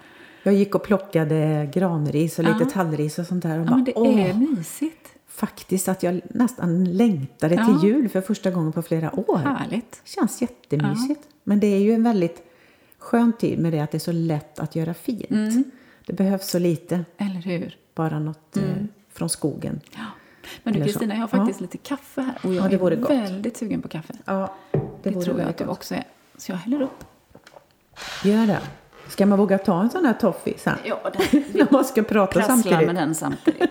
Jag 0.43 0.53
gick 0.53 0.75
och 0.75 0.83
plockade 0.83 1.69
granris 1.73 2.39
och 2.39 2.45
lite 2.45 2.57
Ja. 2.63 2.69
tallris 2.69 3.19
och 3.19 3.25
sånt 3.25 3.43
där. 3.43 3.59
Och 3.59 3.65
ja, 3.65 3.69
bara, 3.69 3.75
men 3.75 3.83
det 3.85 3.93
åh, 3.95 4.19
är 4.29 4.33
mysigt. 4.33 5.07
faktiskt 5.27 5.87
att 5.87 6.03
jag 6.03 6.21
nästan 6.29 6.83
längtade 6.93 7.55
Ja. 7.55 7.65
till 7.65 7.89
jul 7.89 8.09
för 8.09 8.21
första 8.21 8.51
gången 8.51 8.71
på 8.71 8.81
flera 8.81 9.19
år. 9.19 9.37
Härligt. 9.37 9.91
Det 9.91 10.09
känns 10.09 10.41
jättemysigt. 10.41 11.21
Men 11.43 11.59
det 11.59 11.67
är 11.67 11.79
ju 11.79 11.93
en 11.93 12.03
väldigt 12.03 12.43
skön 12.97 13.33
tid 13.33 13.59
med 13.59 13.73
det 13.73 13.79
att 13.79 13.91
det 13.91 13.97
är 13.97 13.99
så 13.99 14.11
lätt 14.11 14.59
att 14.59 14.75
göra 14.75 14.93
fint. 14.93 15.29
Mm. 15.31 15.63
Det 16.05 16.13
behövs 16.13 16.49
så 16.49 16.59
lite, 16.59 17.05
Eller 17.17 17.41
hur? 17.41 17.77
bara 17.95 18.19
något 18.19 18.57
eh, 18.57 18.63
från 19.13 19.29
skogen. 19.29 19.79
Ja. 19.95 20.05
Men 20.63 20.73
du. 20.73 20.83
Kristina, 20.83 21.13
jag 21.13 21.21
har 21.21 21.27
faktiskt 21.27 21.61
lite 21.61 21.77
kaffe 21.77 22.21
här 22.21 22.37
och 22.43 22.53
jag 22.53 22.65
Ja, 22.65 22.69
det 22.69 22.77
vore 22.77 22.95
är 22.95 22.99
gott. 22.99 23.11
väldigt 23.11 23.57
sugen 23.57 23.81
på 23.81 23.87
kaffe. 23.87 24.13
Ja, 24.25 24.53
Det, 25.03 25.09
vore 25.09 25.25
tror 25.25 25.39
jag 25.39 25.49
att 25.49 25.57
du 25.57 25.65
också 25.65 25.95
är. 25.95 26.03
Så 26.37 26.51
jag 26.51 26.57
häller 26.57 26.81
upp. 26.81 27.03
Gör 28.23 28.47
det. 28.47 28.59
Ska 29.07 29.25
man 29.25 29.39
våga 29.39 29.57
ta 29.57 29.81
en 29.81 29.89
sån 29.89 30.05
här 30.05 30.13
toffee 30.13 30.57
sen? 30.57 30.77
Ja, 30.85 31.01
När 31.53 31.71
man 31.73 31.85
ska 31.85 32.03
prata 32.03 32.41
samtidigt. 32.41 32.85
med 32.85 32.95
den 32.95 33.15
samtidigt. 33.15 33.69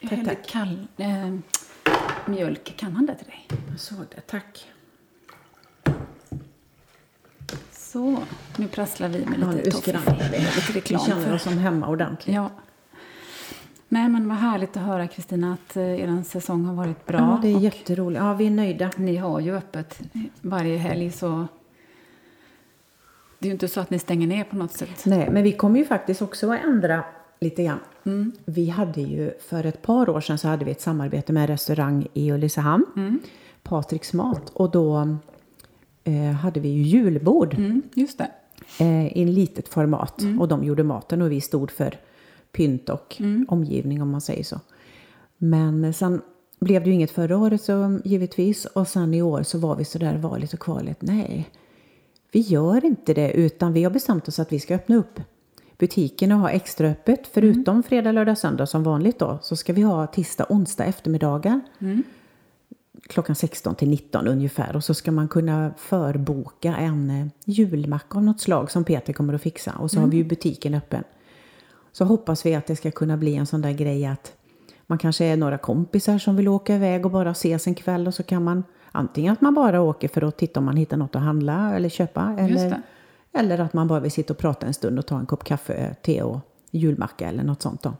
Jag 0.00 0.24
tack. 0.24 0.48
kall 0.48 0.86
eh, 0.96 1.06
mjölk. 2.26 2.74
Kan 2.76 2.92
han 2.92 3.06
det 3.06 3.14
till 3.14 3.26
dig? 3.26 3.48
Jag 3.70 3.80
såg 3.80 3.98
det, 4.14 4.20
tack. 4.20 4.68
Så, 7.92 8.18
nu 8.56 8.68
prasslar 8.68 9.08
vi 9.08 9.26
med 9.26 9.38
Ja, 9.40 9.50
lite 9.52 9.64
nu 9.64 9.70
skramlar 9.70 10.28
vi. 10.32 10.38
Lite 10.38 10.72
Vi 10.72 10.80
reklam 10.80 11.00
känner 11.06 11.26
för. 11.26 11.34
oss 11.34 11.42
som 11.42 11.58
hemma 11.58 11.88
ordentligt. 11.88 12.34
Ja. 12.36 12.50
Nej, 13.88 14.08
men 14.08 14.28
vad 14.28 14.36
härligt 14.38 14.76
att 14.76 14.82
höra 14.82 15.06
Kristina 15.08 15.52
att 15.52 15.76
eh, 15.76 16.00
er 16.00 16.22
säsong 16.22 16.64
har 16.64 16.74
varit 16.74 17.06
bra. 17.06 17.18
Ja, 17.18 17.38
det 17.42 17.48
är 17.48 17.58
jätteroligt. 17.58 18.20
Ja, 18.22 18.34
vi 18.34 18.46
är 18.46 18.50
nöjda. 18.50 18.90
Ni 18.96 19.16
har 19.16 19.40
ju 19.40 19.56
öppet 19.56 20.00
varje 20.40 20.76
helg 20.78 21.10
så 21.10 21.46
det 23.38 23.46
är 23.46 23.48
ju 23.48 23.52
inte 23.52 23.68
så 23.68 23.80
att 23.80 23.90
ni 23.90 23.98
stänger 23.98 24.26
ner 24.26 24.44
på 24.44 24.56
något 24.56 24.72
sätt. 24.72 25.02
Nej, 25.06 25.28
men 25.30 25.42
vi 25.42 25.52
kommer 25.52 25.78
ju 25.78 25.84
faktiskt 25.84 26.22
också 26.22 26.52
att 26.52 26.64
ändra 26.64 27.04
lite 27.40 27.62
grann. 27.64 27.80
Mm. 28.04 28.32
Vi 28.44 28.68
hade 28.68 29.00
ju 29.00 29.32
för 29.48 29.66
ett 29.66 29.82
par 29.82 30.08
år 30.08 30.20
sedan 30.20 30.38
så 30.38 30.48
hade 30.48 30.64
vi 30.64 30.70
ett 30.70 30.80
samarbete 30.80 31.32
med 31.32 31.40
en 31.40 31.46
restaurang 31.46 32.06
i 32.14 32.32
Ulricehamn, 32.32 32.84
Mm. 32.96 33.20
Patriks 33.62 34.12
mat. 34.12 34.50
Och 34.50 34.70
då 34.70 35.16
hade 36.40 36.60
vi 36.60 36.68
ju 36.68 36.82
julbord 36.82 37.54
Mm, 37.54 37.82
just 37.94 38.18
det. 38.18 38.30
eh, 38.78 39.06
i 39.18 39.22
en 39.22 39.34
litet 39.34 39.68
format. 39.68 40.20
Mm. 40.22 40.40
Och 40.40 40.48
de 40.48 40.64
gjorde 40.64 40.82
maten 40.82 41.22
och 41.22 41.32
vi 41.32 41.40
stod 41.40 41.70
för 41.70 41.96
pynt 42.52 42.88
och 42.88 43.22
omgivning 43.48 44.02
om 44.02 44.10
man 44.10 44.20
säger 44.20 44.44
så. 44.44 44.60
Men 45.38 45.92
sen 45.94 46.20
blev 46.60 46.82
det 46.84 46.88
ju 46.88 46.94
inget 46.94 47.10
förra 47.10 47.38
året 47.38 47.62
så 47.62 47.98
givetvis. 48.04 48.64
Och 48.66 48.88
sen 48.88 49.14
i 49.14 49.22
år 49.22 49.42
så 49.42 49.58
var 49.58 49.76
vi 49.76 49.84
så 49.84 49.98
där 49.98 50.16
valet 50.16 50.52
och 50.52 50.60
kvalet. 50.60 51.02
Nej, 51.02 51.50
vi 52.32 52.40
gör 52.40 52.84
inte 52.84 53.14
det 53.14 53.32
utan 53.32 53.72
vi 53.72 53.84
har 53.84 53.90
bestämt 53.90 54.28
oss 54.28 54.38
att 54.38 54.52
vi 54.52 54.60
ska 54.60 54.74
öppna 54.74 54.96
upp 54.96 55.20
butiken 55.78 56.32
och 56.32 56.38
ha 56.38 56.50
extra 56.50 56.88
öppet. 56.88 57.26
Förutom 57.32 57.82
fredag, 57.82 58.12
lördag, 58.12 58.38
söndag 58.38 58.66
som 58.66 58.82
vanligt 58.82 59.18
då 59.18 59.38
så 59.42 59.56
ska 59.56 59.72
vi 59.72 59.82
ha 59.82 60.06
tisdag, 60.06 60.46
onsdag 60.48 60.84
eftermiddagar. 60.84 61.60
Klockan 63.08 63.36
16 63.36 63.74
till 63.74 63.88
19 63.88 64.28
ungefär. 64.28 64.76
Och 64.76 64.84
så 64.84 64.94
ska 64.94 65.12
man 65.12 65.28
kunna 65.28 65.74
förboka 65.76 66.76
en 66.76 67.10
eh, 67.10 67.26
julmacka 67.44 68.18
av 68.18 68.24
något 68.24 68.40
slag 68.40 68.70
som 68.70 68.84
Peter 68.84 69.12
kommer 69.12 69.34
att 69.34 69.42
fixa. 69.42 69.72
Och 69.78 69.90
så 69.90 70.00
har 70.00 70.06
vi 70.06 70.16
ju 70.16 70.24
butiken 70.24 70.74
öppen. 70.74 71.04
Så 71.92 72.04
hoppas 72.04 72.46
vi 72.46 72.54
att 72.54 72.66
det 72.66 72.76
ska 72.76 72.90
kunna 72.90 73.16
bli 73.16 73.34
en 73.36 73.46
sån 73.46 73.62
där 73.62 73.72
grej 73.72 74.06
att 74.06 74.32
man 74.86 74.98
kanske 74.98 75.24
är 75.24 75.36
några 75.36 75.58
kompisar 75.58 76.18
som 76.18 76.36
vill 76.36 76.48
åka 76.48 76.74
iväg 76.74 77.04
och 77.06 77.12
bara 77.12 77.30
ses 77.30 77.66
en 77.66 77.74
kväll 77.74 78.06
och 78.06 78.14
så 78.14 78.22
kan 78.22 78.44
man 78.44 78.64
antingen 78.92 79.32
att 79.32 79.40
man 79.40 79.54
bara 79.54 79.80
åker 79.80 80.08
för 80.08 80.22
att 80.22 80.36
titta 80.36 80.60
om 80.60 80.66
man 80.66 80.76
hittar 80.76 80.96
något 80.96 81.16
att 81.16 81.22
handla 81.22 81.76
eller 81.76 81.88
köpa 81.88 82.36
eller, 82.38 82.82
eller 83.32 83.58
att 83.58 83.72
man 83.72 83.88
bara 83.88 84.00
vill 84.00 84.10
sitta 84.10 84.32
och 84.32 84.38
prata 84.38 84.66
en 84.66 84.74
stund 84.74 84.98
och 84.98 85.06
ta 85.06 85.18
en 85.18 85.26
kopp 85.26 85.44
kaffe, 85.44 85.94
te 86.02 86.22
och 86.22 86.40
julmacka 86.70 87.28
eller 87.28 87.42
något 87.42 87.62
sånt 87.62 87.82
då. 87.82 87.94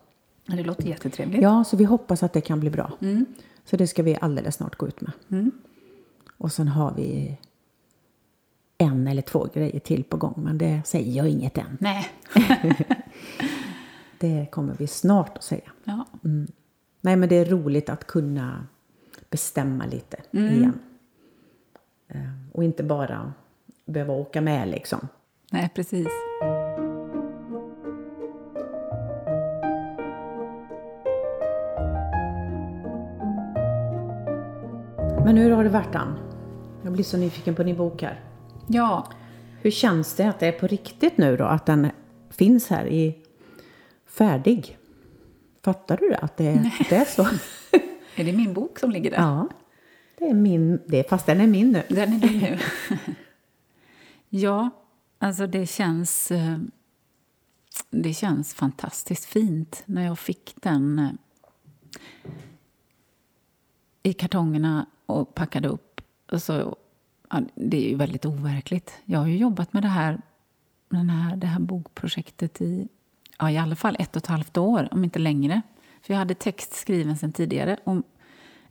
Det 0.46 0.64
låter 0.64 0.84
jättetrevligt. 0.84 1.42
Ja, 1.42 1.64
så 1.64 1.76
vi 1.76 1.84
hoppas 1.84 2.22
att 2.22 2.32
det 2.32 2.40
kan 2.40 2.60
bli 2.60 2.70
bra. 2.70 2.92
Mm. 3.00 3.26
Så 3.64 3.76
det 3.76 3.86
ska 3.86 4.02
vi 4.02 4.16
alldeles 4.20 4.54
snart 4.54 4.76
gå 4.76 4.88
ut 4.88 5.00
med. 5.00 5.12
Och 6.38 6.52
sen 6.52 6.68
har 6.68 6.94
vi 6.94 7.38
en 8.78 9.06
eller 9.08 9.22
två 9.22 9.48
grejer 9.54 9.80
till 9.80 10.04
på 10.04 10.16
gång, 10.16 10.34
men 10.36 10.58
det 10.58 10.82
säger 10.86 11.12
jag 11.16 11.28
inget 11.28 11.58
än. 11.58 11.78
Nej. 11.80 12.06
Det 14.18 14.46
kommer 14.50 14.74
vi 14.78 14.86
snart 14.86 15.36
att 15.38 15.44
säga. 15.44 15.70
Ja. 15.84 16.06
Nej, 17.00 17.16
men 17.16 17.28
det 17.28 17.36
är 17.36 17.44
roligt 17.44 17.88
att 17.88 18.06
kunna 18.06 18.66
bestämma 19.30 19.86
lite 19.86 20.16
igen. 20.30 20.78
Eh, 22.08 22.20
Och 22.52 22.64
inte 22.64 22.82
bara 22.82 23.32
behöva 23.84 24.12
åka 24.14 24.40
med 24.40 24.68
liksom. 24.68 25.08
Nej, 25.50 25.70
precis. 25.74 26.08
Men 35.24 35.36
hur 35.36 35.50
har 35.50 35.64
det 35.64 35.70
varit, 35.70 35.94
Ann? 35.94 36.18
Jag 36.84 36.92
blir 36.92 37.04
så 37.04 37.16
nyfiken 37.16 37.54
på 37.54 37.62
din 37.62 37.76
bok 37.76 38.02
här. 38.02 38.20
Ja, 38.68 39.08
Hur 39.60 39.70
känns 39.70 40.14
det 40.14 40.28
att 40.28 40.40
det 40.40 40.46
är 40.46 40.52
på 40.52 40.66
riktigt 40.66 41.18
nu 41.18 41.36
då? 41.36 41.44
Att 41.44 41.66
den 41.66 41.90
finns 42.30 42.68
här 42.68 42.86
i 42.86 43.18
färdig? 44.06 44.78
Fattar 45.64 45.96
du 45.96 46.08
det? 46.08 46.16
Att 46.18 46.36
det, 46.36 46.70
det 46.90 46.96
är 46.96 47.04
så? 47.04 47.22
är 48.16 48.24
det 48.24 48.32
min 48.32 48.54
bok 48.54 48.78
som 48.78 48.90
ligger 48.90 49.10
där? 49.10 49.18
ja. 49.18 49.48
Det 50.18 50.28
är 50.28 50.34
min, 50.34 50.80
det 50.86 50.98
är, 50.98 51.04
fast 51.08 51.26
den 51.26 51.40
är 51.40 51.46
min 51.46 51.72
nu. 51.72 51.82
Den 51.88 52.12
är 52.12 52.18
din 52.18 52.38
nu. 52.38 52.58
ja, 54.28 54.70
alltså 55.18 55.46
det 55.46 55.66
känns... 55.66 56.30
eh, 56.30 56.58
Det 57.90 58.14
känns 58.14 58.54
fantastiskt 58.54 59.24
fint 59.24 59.82
när 59.86 60.04
jag 60.04 60.18
fick 60.18 60.54
den 60.60 60.98
eh, 60.98 61.10
i 64.02 64.12
kartongerna 64.12 64.86
och 65.12 65.34
packade 65.34 65.68
upp. 65.68 66.00
Och 66.32 66.42
så, 66.42 66.76
ja, 67.30 67.40
det 67.54 67.84
är 67.84 67.88
ju 67.88 67.96
väldigt 67.96 68.26
overkligt. 68.26 68.92
Jag 69.04 69.18
har 69.18 69.26
ju 69.26 69.36
jobbat 69.36 69.72
med 69.72 69.82
det 69.82 69.88
här, 69.88 70.20
den 70.88 71.10
här, 71.10 71.36
det 71.36 71.46
här 71.46 71.60
bokprojektet 71.60 72.60
i 72.60 72.88
ja, 73.38 73.50
i 73.50 73.58
alla 73.58 73.76
fall 73.76 73.96
ett 73.98 74.16
och 74.16 74.22
ett 74.22 74.26
halvt 74.26 74.56
år, 74.56 74.88
om 74.90 75.04
inte 75.04 75.18
längre. 75.18 75.62
För 76.02 76.14
jag 76.14 76.18
hade 76.18 76.34
text 76.34 76.72
skriven 76.72 77.16
sedan 77.16 77.32
tidigare 77.32 77.76
om 77.84 78.02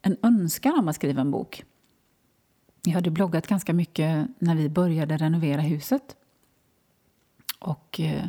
en 0.01 0.17
önskan 0.23 0.79
om 0.79 0.87
att 0.87 0.95
skriva 0.95 1.21
en 1.21 1.31
bok. 1.31 1.63
Jag 2.83 2.93
hade 2.93 3.11
bloggat 3.11 3.47
ganska 3.47 3.73
mycket 3.73 4.27
när 4.39 4.55
vi 4.55 4.69
började 4.69 5.17
renovera 5.17 5.61
huset. 5.61 6.15
Och 7.59 7.99
eh, 7.99 8.25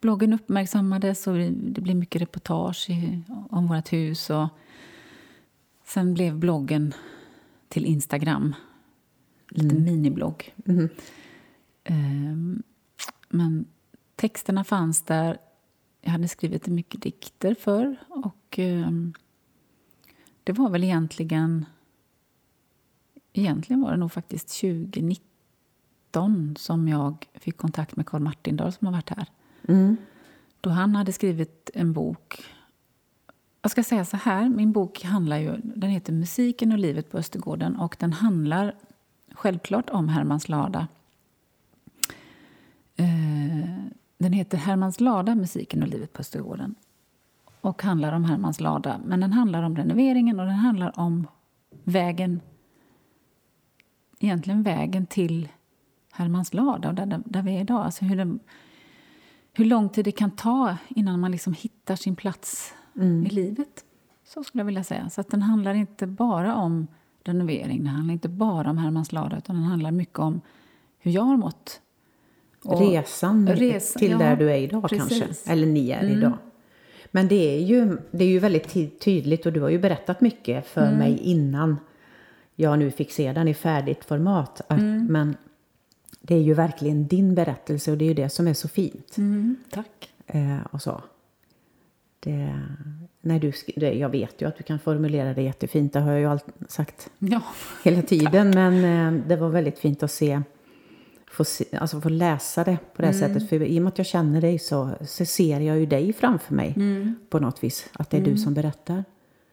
bloggen 0.00 0.32
uppmärksammades 0.32 1.26
och 1.26 1.34
det 1.52 1.80
blev 1.80 1.96
mycket 1.96 2.22
reportage 2.22 2.90
i, 2.90 3.22
om 3.50 3.66
vårt 3.66 3.92
hus. 3.92 4.30
Och 4.30 4.48
Sen 5.88 6.14
blev 6.14 6.38
bloggen 6.38 6.94
till 7.68 7.86
Instagram. 7.86 8.54
Lite 9.50 9.74
miniblogg. 9.74 10.54
Ehm, 11.84 12.62
men 13.28 13.66
texterna 14.16 14.64
fanns 14.64 15.02
där. 15.02 15.38
Jag 16.00 16.10
hade 16.10 16.28
skrivit 16.28 16.66
mycket 16.66 17.02
dikter 17.02 17.54
för 17.54 17.96
och 18.08 18.58
ehm, 18.58 19.14
det 20.44 20.52
var 20.52 20.70
väl 20.70 20.84
egentligen... 20.84 21.64
Egentligen 23.32 23.80
var 23.80 23.90
det 23.90 23.96
nog 23.96 24.12
faktiskt 24.12 24.60
2019 24.60 26.56
som 26.58 26.88
jag 26.88 27.28
fick 27.34 27.56
kontakt 27.56 27.96
med 27.96 28.06
Karl 28.06 28.20
Martindal 28.20 28.72
som 28.72 28.86
har 28.86 28.92
varit 28.92 29.10
här. 29.10 29.26
Då 30.60 30.70
han 30.70 30.96
hade 30.96 31.12
skrivit 31.12 31.70
en 31.74 31.92
bok. 31.92 32.44
Jag 33.68 33.72
ska 33.72 33.82
säga 33.82 34.04
så 34.04 34.16
här, 34.16 34.48
min 34.48 34.72
bok 34.72 35.04
handlar 35.04 35.38
ju, 35.38 35.56
den 35.62 35.90
heter 35.90 36.12
Musiken 36.12 36.72
och 36.72 36.78
livet 36.78 37.10
på 37.10 37.18
Östergården 37.18 37.76
och 37.76 37.96
den 37.98 38.12
handlar 38.12 38.74
självklart 39.32 39.90
om 39.90 40.08
Hermans 40.08 40.48
Lada. 40.48 40.88
Eh, 42.96 43.06
den 44.18 44.32
heter 44.32 44.58
Hermans 44.58 45.00
Lada, 45.00 45.34
musiken 45.34 45.82
och 45.82 45.88
livet 45.88 46.12
på 46.12 46.20
Östergården 46.20 46.74
och 47.60 47.82
handlar 47.82 48.12
om 48.12 48.24
Hermans 48.24 48.60
Lada. 48.60 49.00
Men 49.04 49.20
den 49.20 49.32
handlar 49.32 49.62
om 49.62 49.76
renoveringen 49.76 50.40
och 50.40 50.46
den 50.46 50.54
handlar 50.54 50.98
om 50.98 51.26
vägen 51.84 52.40
egentligen 54.18 54.62
vägen 54.62 55.06
till 55.06 55.48
Hermans 56.12 56.54
Lada 56.54 56.88
och 56.88 56.94
där, 56.94 57.22
där 57.24 57.42
vi 57.42 57.56
är 57.56 57.60
idag. 57.60 57.84
Alltså 57.84 58.04
hur, 58.04 58.16
den, 58.16 58.40
hur 59.52 59.64
lång 59.64 59.88
tid 59.88 60.04
det 60.04 60.12
kan 60.12 60.30
ta 60.30 60.76
innan 60.88 61.20
man 61.20 61.32
liksom 61.32 61.52
hittar 61.52 61.96
sin 61.96 62.16
plats 62.16 62.74
i 63.02 63.28
livet. 63.30 63.84
Så 64.24 64.44
skulle 64.44 64.60
jag 64.60 64.66
vilja 64.66 64.84
säga. 64.84 65.10
Så 65.10 65.20
att 65.20 65.30
den 65.30 65.42
handlar 65.42 65.74
inte 65.74 66.06
bara 66.06 66.54
om 66.56 66.86
renovering, 67.24 67.78
den 67.84 67.86
handlar 67.94 68.12
inte 68.12 68.28
bara 68.28 68.70
om 68.70 68.78
Hermans 68.78 69.12
Lada 69.12 69.38
utan 69.38 69.56
den 69.56 69.64
handlar 69.64 69.90
mycket 69.90 70.18
om 70.18 70.40
hur 70.98 71.10
jag 71.12 71.22
har 71.22 71.36
mått. 71.36 71.80
Och- 72.64 72.80
Resan 72.80 73.48
Resa- 73.48 73.98
till 73.98 74.10
ja, 74.10 74.18
där 74.18 74.36
du 74.36 74.50
är 74.50 74.56
idag 74.56 74.88
precis. 74.88 75.12
Mm. 75.12 75.24
kanske. 75.26 75.52
Eller 75.52 75.66
ni 75.66 75.90
är 75.90 76.04
idag. 76.10 76.32
Men 77.10 77.28
det 77.28 77.56
är, 77.56 77.60
ju, 77.66 77.98
det 78.10 78.24
är 78.24 78.28
ju 78.28 78.38
väldigt 78.38 78.68
ty- 78.68 78.90
tydligt 78.90 79.46
och 79.46 79.52
du 79.52 79.60
har 79.60 79.68
ju 79.68 79.78
berättat 79.78 80.20
mycket 80.20 80.66
för 80.66 80.86
Mm. 80.86 80.98
mig 80.98 81.18
innan 81.18 81.76
jag 82.56 82.78
nu 82.78 82.90
fick 82.90 83.12
se 83.12 83.32
den 83.32 83.48
i 83.48 83.54
färdigt 83.54 84.04
format. 84.04 84.60
Att, 84.60 84.78
Mm. 84.80 85.06
Men 85.06 85.36
det 86.20 86.34
är 86.34 86.40
ju 86.42 86.54
verkligen 86.54 87.06
din 87.06 87.34
berättelse 87.34 87.90
och 87.92 87.98
det 87.98 88.04
är 88.04 88.08
ju 88.08 88.14
det 88.14 88.28
som 88.28 88.48
är 88.48 88.54
så 88.54 88.68
fint. 88.68 89.16
Mm, 89.18 89.56
tack. 89.70 90.12
Eh, 90.26 90.58
och 90.70 90.82
så. 90.82 91.02
Det, 92.32 92.60
när 93.20 93.38
du, 93.40 93.52
det, 93.76 93.92
jag 93.92 94.08
vet 94.08 94.42
ju 94.42 94.48
att 94.48 94.56
du 94.56 94.62
kan 94.62 94.78
formulera 94.78 95.34
det 95.34 95.42
jättefint, 95.42 95.92
det 95.92 96.00
har 96.00 96.10
jag 96.12 96.20
ju 96.20 96.26
alltid 96.26 96.54
sagt 96.68 97.10
Ja, 97.18 97.42
hela 97.84 98.02
tiden. 98.14 98.50
Men 98.50 98.84
eh, 99.16 99.22
det 99.28 99.36
var 99.36 99.48
väldigt 99.48 99.78
fint 99.78 100.02
att 100.02 100.10
se, 100.10 100.42
få, 101.30 101.44
se, 101.44 101.64
alltså 101.76 102.00
få 102.00 102.08
läsa 102.08 102.64
det 102.64 102.78
på 102.96 103.02
det 103.02 103.12
sättet. 103.12 103.48
För 103.48 103.62
i 103.62 103.78
och 103.78 103.82
med 103.82 103.88
att 103.88 103.98
jag 103.98 104.06
känner 104.06 104.40
dig 104.40 104.58
så, 104.58 104.90
så 105.00 105.24
ser 105.24 105.60
jag 105.60 105.78
ju 105.78 105.86
dig 105.86 106.12
framför 106.12 106.54
mig 106.54 106.74
på 107.30 107.38
något 107.38 107.64
vis. 107.64 107.88
Att 107.92 108.10
det 108.10 108.16
är 108.16 108.24
du 108.24 108.36
som 108.36 108.54
berättar. 108.54 109.04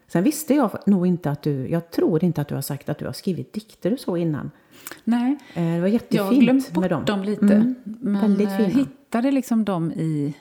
Sen 0.07 0.23
visste 0.23 0.53
jag 0.53 0.71
nog 0.85 1.07
inte 1.07 1.31
att 1.31 1.41
du, 1.41 1.67
jag 1.69 1.91
tror 1.91 2.23
inte 2.23 2.41
att 2.41 2.47
du 2.47 2.55
har 2.55 2.61
sagt 2.61 2.89
att 2.89 2.97
du 2.99 3.05
har 3.05 3.13
skrivit 3.13 3.53
dikter 3.53 3.93
och 3.93 3.99
så 3.99 4.17
innan. 4.17 4.51
nej. 5.03 5.37
Eh, 5.53 5.63
det 5.63 5.69
var 5.79 5.87
Jag 5.87 5.89
jättefint 5.89 6.23
har 6.23 6.33
glömt 6.41 6.71
bort 6.73 6.81
med 6.81 6.89
dem. 6.89 7.05
dem 7.05 7.23
lite. 7.23 7.43
Mm, 7.55 7.75
Men 7.83 8.21
väldigt 8.21 8.47
eh, 8.49 8.55
hittade 8.57 9.31
liksom 9.31 9.65
dem 9.65 9.91
i... 9.91 10.33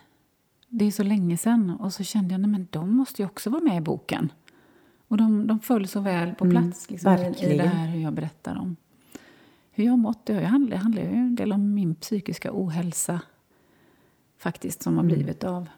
Det 0.77 0.85
är 0.85 0.91
så 0.91 1.03
länge 1.03 1.37
sedan. 1.37 1.71
Och 1.71 1.93
så 1.93 2.03
kände 2.05 2.35
jag 2.35 2.41
nej 2.41 2.51
men 2.51 2.67
de 2.71 2.97
måste 2.97 3.23
ju 3.23 3.27
också 3.27 3.51
vara 3.51 3.63
med 3.63 3.77
i 3.77 3.81
boken. 3.81 4.33
Och 5.09 5.17
de, 5.17 5.47
de 5.47 5.61
föll 5.61 5.89
så 5.89 6.01
väl 6.01 6.35
på 6.35 6.51
plats 6.51 6.91
liksom, 6.91 7.13
i, 7.13 7.17
det 7.41 7.55
Mm, 7.55 7.69
här 7.69 7.87
hur 7.89 8.01
jag 8.01 8.13
berättar 8.13 8.57
om 8.59 8.77
hur 9.71 9.85
jag 9.85 9.99
mått. 9.99 10.27
Det 10.27 10.45
handlar, 10.45 10.77
handlar 10.77 11.03
ju 11.03 11.09
en 11.09 11.37
del 11.37 11.53
om 11.53 11.75
min 11.75 11.95
psykiska 11.95 12.51
ohälsa 12.53 13.21
faktiskt 14.39 14.83
som 14.83 14.93
Mm. 14.93 15.05
har 15.05 15.15
blivit 15.17 15.45
av 15.45 15.69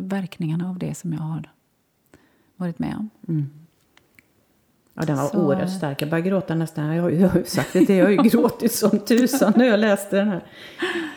verkningarna 0.00 0.70
av 0.70 0.78
det 0.78 0.94
som 0.94 1.12
jag 1.12 1.20
har 1.20 1.50
varit 2.56 2.78
med 2.78 2.96
om. 2.96 3.10
Ja, 4.94 5.02
den 5.02 5.16
var 5.16 5.26
Så- 5.28 5.38
oerhört 5.46 5.70
stark. 5.70 6.02
Jag 6.02 6.10
började 6.10 6.28
gråta 6.28 6.54
nästan. 6.54 6.94
Jag 6.96 7.02
har 7.02 7.10
ju, 7.10 7.16
jag 7.20 7.46
sagt 7.46 7.72
det, 7.72 7.96
jag 7.96 8.04
har 8.04 8.10
ju 8.10 8.16
gråtit 8.30 8.72
som 8.72 8.98
tusan 8.98 9.52
när 9.56 9.64
jag 9.64 9.80
läste 9.80 10.16
den 10.16 10.28
här. 10.28 10.44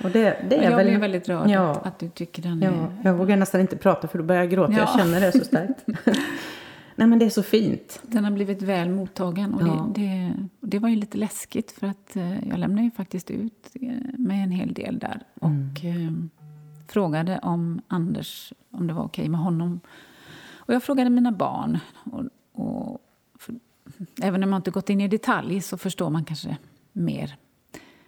Och 0.03 0.11
det, 0.11 0.37
det 0.49 0.57
är 0.57 0.69
jag 0.69 0.77
väl... 0.77 0.87
blev 0.87 0.99
väldigt 0.99 1.29
rörd 1.29 1.49
Ja. 1.49 1.81
att 1.83 1.99
du 1.99 2.09
tycker 2.09 2.41
den 2.41 2.61
Ja, 2.61 2.69
är... 2.69 2.87
jag 3.03 3.13
vågar 3.13 3.37
nästan 3.37 3.61
inte 3.61 3.77
prata 3.77 4.07
för 4.07 4.17
då 4.17 4.23
börjar 4.23 4.41
jag 4.41 4.51
gråta. 4.51 4.73
Jag 4.73 4.81
Ja. 4.81 4.97
känner 4.97 5.21
det 5.21 5.31
så 5.31 5.43
starkt. 5.45 5.85
Nej 6.97 7.07
men 7.07 7.19
det 7.19 7.25
är 7.25 7.29
så 7.29 7.43
fint. 7.43 7.99
Den 8.03 8.23
har 8.23 8.31
blivit 8.31 8.61
väl 8.61 8.89
mottagen 8.89 9.53
och 9.53 9.61
Ja. 9.67 9.91
det, 9.95 10.01
det, 10.01 10.33
det 10.61 10.79
var 10.79 10.89
ju 10.89 10.95
lite 10.95 11.17
läskigt 11.17 11.71
för 11.71 11.87
att 11.87 12.15
eh, 12.15 12.47
jag 12.49 12.59
lämnade 12.59 12.83
ju 12.83 12.91
faktiskt 12.91 13.31
ut 13.31 13.69
eh, 13.81 13.89
med 14.17 14.43
en 14.43 14.51
hel 14.51 14.73
del 14.73 14.99
där 14.99 15.21
och 15.41 15.85
eh, 15.85 16.11
frågade 16.87 17.39
om 17.43 17.81
Anders, 17.87 18.53
om 18.71 18.87
det 18.87 18.93
var 18.93 19.03
okej 19.03 19.29
med 19.29 19.39
honom. 19.39 19.79
Och 20.57 20.73
jag 20.73 20.83
frågade 20.83 21.09
mina 21.09 21.31
barn. 21.31 21.79
Och, 22.03 22.23
och 22.65 23.01
även 24.21 24.43
om 24.43 24.49
man 24.49 24.59
inte 24.59 24.71
gått 24.71 24.89
in 24.89 25.01
i 25.01 25.07
detalj 25.07 25.61
så 25.61 25.77
förstår 25.77 26.09
man 26.09 26.25
kanske 26.25 26.57
mer. 26.91 27.37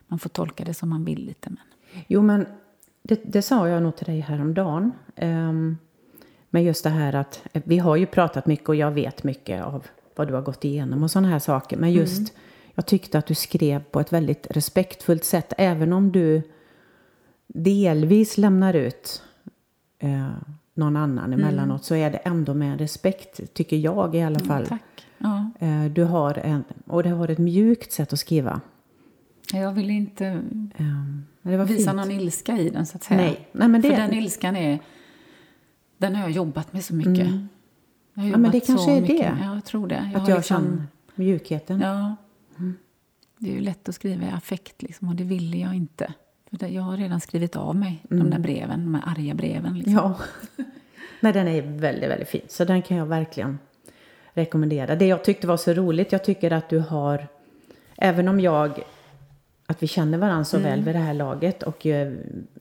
Man 0.08 0.20
får 0.20 0.30
tolka 0.30 0.66
det 0.66 0.74
som 0.74 0.90
man 0.90 1.06
vill 1.06 1.26
lite. 1.26 1.50
Men. 1.50 1.63
Jo 2.08 2.22
men 2.22 2.46
det, 3.04 3.22
det 3.26 3.42
sa 3.42 3.68
jag 3.68 3.84
nog 3.84 3.96
till 3.96 4.06
dig 4.06 4.20
häromdagen. 4.20 4.92
Um, 5.16 5.78
men 6.50 6.63
just 6.63 6.84
det 6.84 6.90
här 6.90 7.16
att 7.16 7.44
eh, 7.54 7.62
vi 7.66 7.78
har 7.78 7.96
ju 7.96 8.06
pratat 8.06 8.46
mycket 8.46 8.70
och 8.70 8.76
jag 8.76 8.92
vet 8.92 9.24
mycket 9.24 9.63
av 9.63 9.88
vad 10.16 10.28
du 10.28 10.34
har 10.34 10.42
gått 10.42 10.66
igenom 10.66 11.04
och 11.04 11.12
sådana 11.12 11.28
här 11.28 11.40
saker. 11.40 11.78
Men 11.78 11.92
just 11.92 12.34
jag 12.74 12.86
tyckte 12.86 13.18
att 13.18 13.26
du 13.26 13.36
skrev 13.36 13.84
på 13.84 14.00
ett 14.00 14.13
väldigt 14.13 14.48
respektfullt 14.50 15.24
sätt. 15.24 15.54
Även 15.58 15.94
om 15.94 16.12
du 16.12 16.42
delvis 17.48 18.38
lämnar 18.38 18.74
ut 18.74 19.24
eh, 20.00 20.32
någon 20.78 20.96
annan 20.96 21.34
emellanåt 21.34 21.84
så 21.84 21.96
är 21.96 22.12
det 22.12 22.18
ändå 22.18 22.54
med 22.54 22.80
respekt, 22.80 23.54
tycker 23.54 23.78
jag 23.78 24.16
i 24.16 24.22
alla 24.22 24.40
fall. 24.40 24.66
Tack. 24.68 24.82
Ja. 25.18 25.50
Eh, 25.60 25.86
Du 25.86 26.04
har 26.04 26.34
en, 26.38 26.63
och 26.86 27.04
det 27.04 27.10
har 27.10 27.28
ett 27.28 27.38
mjukt 27.38 27.92
sätt 27.92 28.13
att 28.13 28.20
skriva. 28.20 28.62
Jag 29.54 29.72
vill 29.72 29.90
inte 29.90 30.42
var 31.42 31.66
visa 31.66 31.92
fint. 31.92 31.96
någon 31.96 32.12
ilska 32.12 32.58
i 32.58 32.70
den 32.70 32.86
så 32.86 32.98
att 32.98 33.04
säga. 33.04 33.22
Nej, 33.22 33.48
nej 33.52 33.68
men 33.68 33.82
det, 33.82 33.90
För 33.90 33.98
den 33.98 34.13
ilskan 34.13 34.56
är... 34.56 34.80
Den 35.98 36.16
har 36.16 36.22
jag 36.22 36.32
jobbat 36.32 36.74
med 36.74 36.84
så 36.86 36.96
mycket. 36.96 37.18
Jag 37.18 37.26
har 37.26 37.48
Mm. 38.18 38.32
Ja, 38.32 38.38
men 38.38 38.52
det 38.52 38.60
kanske 38.60 38.92
är 38.92 39.02
mycket. 39.02 39.18
det. 39.18 39.38
Ja, 39.42 39.54
jag 39.54 39.66
tror 39.66 39.88
det. 39.88 39.98
att 40.16 40.22
har 40.22 40.30
jag 40.30 40.38
liksom- 40.38 40.63
känner 40.66 40.84
mjukheten. 41.16 41.80
Ja. 41.82 42.16
Det 43.38 43.50
är 43.50 43.54
ju 43.54 43.62
lätt 43.62 43.90
att 43.90 43.96
skriva 43.96 44.26
i 44.26 44.30
affekt 44.30 44.82
liksom, 44.82 45.08
och 45.10 45.16
det 45.16 45.24
ville 45.24 45.58
jag 45.58 45.76
inte. 45.76 46.13
Jag 46.60 46.82
har 46.82 46.98
redan 46.98 47.20
skrivit 47.20 47.56
av 47.56 47.76
mig 47.76 48.04
de 48.10 48.30
där 48.30 48.39
breven, 48.39 48.84
de 48.84 48.96
här 48.96 49.04
arga 49.12 49.34
breven. 49.34 49.78
Liksom. 49.78 49.93
Ja. 49.93 50.15
Nej, 51.20 51.34
den 51.34 51.48
är 51.48 51.62
väldigt, 51.62 52.10
väldigt 52.10 52.28
fin. 52.28 52.41
Så 52.48 52.65
den 52.65 52.82
kan 52.82 52.98
jag 52.98 53.06
verkligen 53.06 53.60
rekommendera. 54.34 54.96
Det 54.96 55.08
jag 55.08 55.24
tyckte 55.24 55.48
var 55.48 55.58
så 55.58 55.74
roligt, 55.74 56.12
jag 56.12 56.24
tycker 56.24 56.52
att 56.52 56.70
du 56.70 56.80
har, 56.80 57.28
även 57.98 58.28
om 58.28 58.39
jag, 58.39 58.84
att 59.65 59.84
vi 59.84 59.88
känner 59.88 60.17
varandra 60.17 60.46
så 60.46 60.60
väl 60.60 60.84
vid 60.84 60.96
det 60.96 61.00
här 61.00 61.13
laget 61.13 61.63
och 61.63 61.86
eh, 61.86 62.13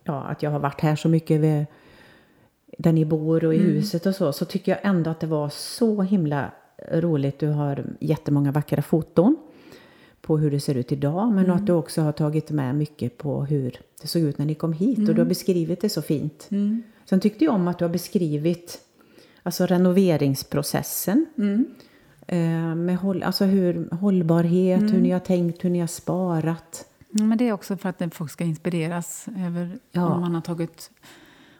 ja, 0.04 0.22
att 0.22 0.42
jag 0.42 0.50
har 0.50 0.58
varit 0.58 0.80
här 0.80 0.96
så 0.96 1.08
mycket 1.08 1.40
vid, 1.40 1.66
där 2.78 2.92
ni 2.92 3.04
bor 3.04 3.44
och 3.44 3.54
i 3.54 3.58
huset 3.58 4.06
och 4.06 4.14
så, 4.14 4.32
så 4.32 4.44
tycker 4.44 4.72
jag 4.72 4.80
ändå 4.82 5.10
att 5.10 5.20
det 5.20 5.26
var 5.26 5.48
så 5.48 6.02
himla 6.02 6.50
roligt. 6.92 7.38
Du 7.38 7.48
har 7.48 7.84
jättemånga 8.00 8.52
vackra 8.52 8.82
foton 8.82 9.36
på 10.26 10.38
hur 10.38 10.50
det 10.50 10.60
ser 10.60 10.74
ut 10.74 10.92
idag, 10.92 11.32
men 11.32 11.50
att 11.50 11.66
du 11.66 11.72
också 11.72 12.02
har 12.02 12.12
tagit 12.12 12.50
med 12.50 12.74
mycket 12.74 13.18
på 13.18 13.44
hur 13.44 13.80
det 14.02 14.08
såg 14.08 14.22
ut 14.22 14.38
när 14.38 14.46
ni 14.46 14.54
kom 14.54 14.72
hit 14.72 15.08
och 15.08 15.14
du 15.14 15.20
har 15.20 15.28
beskrivit 15.28 15.80
det 15.80 15.88
så 15.88 16.02
fint. 16.02 16.48
Sen 17.04 17.20
tyckte 17.20 17.44
jag 17.44 17.54
om 17.54 17.68
att 17.68 17.78
du 17.78 17.84
har 17.84 17.92
beskrivit 17.92 18.80
alltså 19.42 19.66
renoveringsprocessen. 19.66 21.26
Eh, 22.26 22.74
med 22.74 22.96
håll, 22.96 23.22
alltså 23.22 23.44
hur, 23.44 23.88
hållbarhet, 23.94 24.82
hur 24.82 25.00
ni 25.00 25.10
har 25.10 25.20
tänkt, 25.20 25.64
hur 25.64 25.70
ni 25.70 25.80
har 25.80 25.86
sparat. 25.86 26.86
Ja, 27.10 27.24
men 27.24 27.38
det 27.38 27.48
är 27.48 27.52
också 27.52 27.76
för 27.76 27.88
att 27.88 28.14
folk 28.14 28.30
ska 28.30 28.44
inspireras 28.44 29.26
över 29.46 29.78
Ja. 29.92 30.06
om 30.14 30.20
man 30.20 30.34
har 30.34 30.42
tagit, 30.42 30.90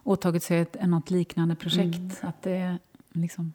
åtagit 0.03 0.43
sig 0.43 0.61
ett, 0.61 0.77
något 0.87 1.11
liknande 1.11 1.55
projekt. 1.55 1.97
Mm. 1.97 2.11
Att 2.21 2.43
det 2.43 2.79
liksom, 3.13 3.53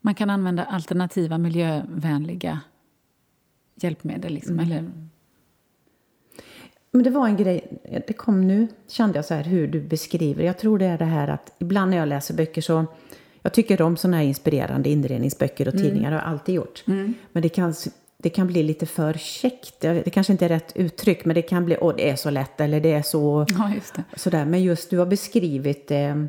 man 0.00 0.14
kan 0.14 0.30
använda 0.30 0.64
alternativa 0.64 1.38
miljövänliga 1.38 2.60
hjälpmedel. 3.74 4.32
Liksom, 4.34 4.58
Mm. 4.58 4.70
eller, 4.70 4.90
Men 6.94 7.02
det 7.02 7.10
var 7.10 7.26
en 7.28 7.36
grej, 7.36 7.80
det 8.06 8.12
kom 8.12 8.46
nu, 8.48 8.66
kände 8.88 9.18
jag 9.18 9.24
så 9.24 9.34
här 9.34 9.44
hur 9.44 9.66
du 9.66 9.80
beskriver. 9.80 10.44
Jag 10.44 10.58
tror 10.58 10.78
det 10.78 10.86
är 10.86 10.98
det 10.98 11.04
här 11.04 11.28
att 11.28 11.52
ibland 11.58 11.90
när 11.90 11.98
jag 11.98 12.08
läser 12.08 12.34
böcker 12.34 12.60
så, 12.62 12.84
jag 13.42 13.52
tycker 13.54 13.82
om 13.82 13.96
sådana 13.96 14.16
här 14.16 14.24
inspirerande 14.24 14.88
inredningsböcker 14.90 15.68
och 15.68 15.74
tidningar, 15.74 16.10
det 16.10 16.16
har 16.16 16.22
jag 16.22 16.30
alltid 16.32 16.54
gjort. 16.54 16.82
Men 17.32 17.42
det 17.42 17.48
kan, 17.48 17.74
det 18.18 18.30
kan 18.30 18.46
bli 18.46 18.62
lite 18.62 18.86
för 18.86 19.12
käckt, 19.14 19.80
det 19.80 20.10
kanske 20.12 20.32
inte 20.32 20.44
är 20.44 20.48
rätt 20.48 20.72
uttryck, 20.76 21.24
men 21.24 21.34
det 21.34 21.42
kan 21.42 21.64
bli, 21.64 21.76
åh 21.80 21.94
det 21.96 22.10
är 22.10 22.16
så 22.16 22.30
lätt 22.30 22.60
eller 22.60 22.80
det 22.80 22.92
är 22.92 23.02
så 23.02 23.46
ja, 23.58 23.74
just 23.74 23.94
det. 23.94 24.04
sådär. 24.16 24.44
Men 24.44 24.62
just 24.62 24.90
du 24.90 24.98
har 24.98 25.06
beskrivit 25.06 25.88
det 25.88 26.28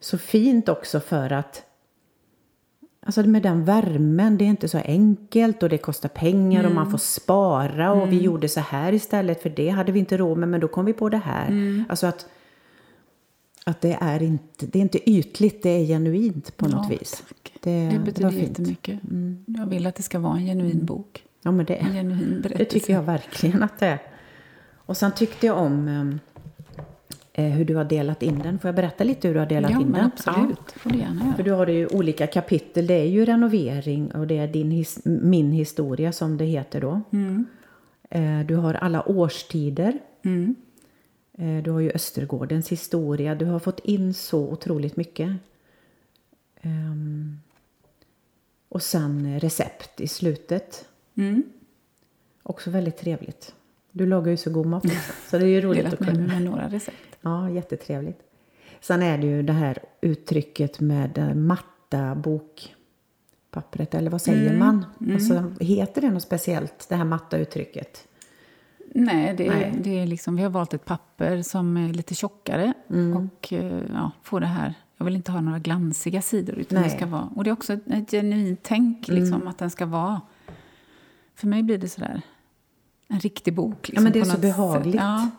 så 0.00 0.18
fint 0.18 0.68
också 0.68 1.00
för 1.00 1.32
att 1.32 1.62
Alltså 3.06 3.22
med 3.22 3.42
den 3.42 3.64
värmen, 3.64 4.38
det 4.38 4.44
är 4.44 4.48
inte 4.48 4.68
så 4.68 4.78
enkelt 4.78 5.62
och 5.62 5.68
det 5.68 5.78
kostar 5.78 6.08
pengar 6.08 6.64
och 6.64 6.72
man 6.72 6.90
får 6.90 6.98
spara 6.98 7.92
och 7.92 8.12
vi 8.12 8.20
gjorde 8.22 8.48
så 8.48 8.60
här 8.60 8.92
istället 8.92 9.42
för 9.42 9.50
det 9.50 9.68
hade 9.68 9.92
vi 9.92 9.98
inte 9.98 10.16
råd 10.16 10.38
med 10.38 10.48
men 10.48 10.60
då 10.60 10.68
kom 10.68 10.84
vi 10.84 10.92
på 10.92 11.08
det 11.08 11.16
här. 11.24 11.84
Alltså 11.88 12.06
att, 12.06 12.26
att 13.64 13.80
det 13.80 13.96
är 14.00 14.22
inte, 14.22 14.66
det 14.66 14.78
är 14.78 14.82
inte 14.82 15.10
ytligt, 15.10 15.62
det 15.62 15.70
är 15.70 15.86
genuint 15.86 16.56
på 16.56 16.68
något 16.68 16.86
Ja, 16.90 16.96
vis. 16.98 17.10
tack. 17.28 17.52
Det, 17.60 17.70
Det 17.70 17.90
det 17.90 17.98
betyder 17.98 18.30
fint. 18.30 18.42
jättemycket. 18.48 19.00
Jag 19.46 19.66
vill 19.66 19.86
att 19.86 19.94
det 19.94 20.02
ska 20.02 20.18
vara 20.18 20.36
en 20.36 20.46
genuin 20.46 20.86
bok. 20.86 21.22
Ja 21.42 21.50
men 21.50 21.66
det, 21.66 21.74
En 21.74 21.92
genuin 21.92 22.40
det 22.42 22.48
berättelse. 22.48 22.70
tycker 22.70 22.92
jag 22.92 23.02
verkligen 23.02 23.62
att 23.62 23.78
det 23.78 23.86
är. 23.86 23.98
Och 24.76 24.96
sen 24.96 25.12
tyckte 25.12 25.46
jag 25.46 25.58
om 25.58 25.88
ehm, 25.88 26.08
eh, 26.10 26.35
hur 27.42 27.64
du 27.64 27.74
har 27.76 27.84
delat 27.84 28.22
in 28.22 28.38
den. 28.38 28.58
Får 28.58 28.68
jag 28.68 28.74
berätta 28.74 29.04
lite 29.04 29.28
hur 29.28 29.34
du 29.34 29.40
har 29.40 29.46
delat 29.46 29.70
Ja, 29.70 29.80
in 29.80 29.92
den? 29.92 30.04
absolut. 30.04 30.58
Det 30.74 30.78
får 30.80 30.90
du 30.90 30.98
gärna 30.98 31.20
För 31.20 31.26
göra. 31.28 31.42
du 31.42 31.50
har 31.50 31.66
ju 31.66 31.86
olika 31.86 32.26
kapitel. 32.26 32.86
Det 32.86 32.94
är 32.94 33.04
ju 33.04 33.24
renovering 33.24 34.10
och 34.10 34.26
det 34.26 34.38
är 34.38 34.48
din 34.48 34.70
his, 34.70 34.98
min 35.04 35.52
historia 35.52 36.12
som 36.12 36.36
det 36.36 36.44
heter 36.44 36.80
då. 36.80 37.00
Eh, 38.10 38.40
Du 38.46 38.56
har 38.56 38.74
alla 38.74 39.08
årstider. 39.08 39.98
Mm. 40.24 40.54
Eh, 41.38 41.62
Du 41.62 41.70
har 41.70 41.80
ju 41.80 41.90
Östergårdens 41.94 42.68
historia. 42.68 43.34
Du 43.34 43.44
har 43.44 43.58
fått 43.58 43.80
in 43.84 44.14
så 44.14 44.48
otroligt 44.48 44.96
mycket. 44.96 45.32
Ehm, 46.62 47.36
Och 48.68 48.82
sen 48.82 49.40
recept 49.40 50.00
i 50.00 50.08
slutet. 50.08 50.84
Mm. 51.14 51.42
Också 52.42 52.70
väldigt 52.70 52.96
trevligt. 52.96 53.54
Du 53.92 54.06
lagar 54.06 54.30
ju 54.30 54.36
så 54.36 54.50
god 54.50 54.66
mat. 54.66 54.84
Så 55.30 55.38
det 55.38 55.44
är 55.44 55.48
ju 55.48 55.60
roligt 55.66 55.86
att 55.86 55.98
kunna. 55.98 56.26
med 56.26 56.42
några 56.42 56.68
recept. 56.68 56.96
Ja, 57.26 57.50
jättetrevligt. 57.50 58.20
Sen 58.80 59.02
är 59.02 59.18
det 59.18 59.26
ju 59.26 59.42
det 59.42 59.52
här 59.52 59.78
uttrycket 60.00 60.80
med 60.80 61.36
matta 61.36 62.14
bokpappret, 62.14 63.94
eller 63.94 64.10
vad 64.10 64.22
säger 64.22 64.46
Mm, 64.54 64.58
man? 64.58 64.86
Alltså, 65.14 65.52
heter 65.60 66.00
det 66.00 66.10
något 66.10 66.22
speciellt, 66.22 66.86
det 66.88 66.96
här 66.96 67.04
matta 67.04 67.38
uttrycket? 67.38 68.08
Nej, 68.94 69.34
det 69.36 69.46
är, 69.46 69.50
Nej. 69.50 69.74
Det 69.84 69.98
är 69.98 70.06
liksom, 70.06 70.36
vi 70.36 70.42
har 70.42 70.50
valt 70.50 70.74
ett 70.74 70.84
papper 70.84 71.42
som 71.42 71.76
är 71.76 71.88
lite 71.92 72.14
tjockare 72.14 72.72
Mm. 72.90 73.16
och 73.16 73.52
eh, 73.52 73.82
ja, 73.94 74.10
får 74.22 74.40
det 74.40 74.46
här. 74.46 74.74
Jag 74.96 75.04
vill 75.04 75.16
inte 75.16 75.32
ha 75.32 75.40
några 75.40 75.58
glansiga 75.58 76.22
sidor. 76.22 76.54
Utan 76.58 76.80
Nej. 76.80 76.90
det 76.90 76.96
ska 76.96 77.06
vara, 77.06 77.28
och 77.34 77.44
det 77.44 77.50
är 77.50 77.52
också 77.52 77.72
ett, 77.72 78.10
genuint 78.10 78.60
tänk 78.62 79.08
liksom, 79.08 79.34
Mm. 79.34 79.48
att 79.48 79.58
den 79.58 79.70
ska 79.70 79.86
vara... 79.86 80.20
För 81.34 81.46
mig 81.46 81.62
blir 81.62 81.78
det 81.78 81.88
sådär 81.88 82.20
en 83.08 83.20
riktig 83.20 83.54
bok. 83.54 83.88
Liksom, 83.88 84.04
men 84.04 84.12
det 84.12 84.20
är 84.20 84.24
så 84.24 84.38
behagligt. 84.38 84.94
Ja, 84.94 85.30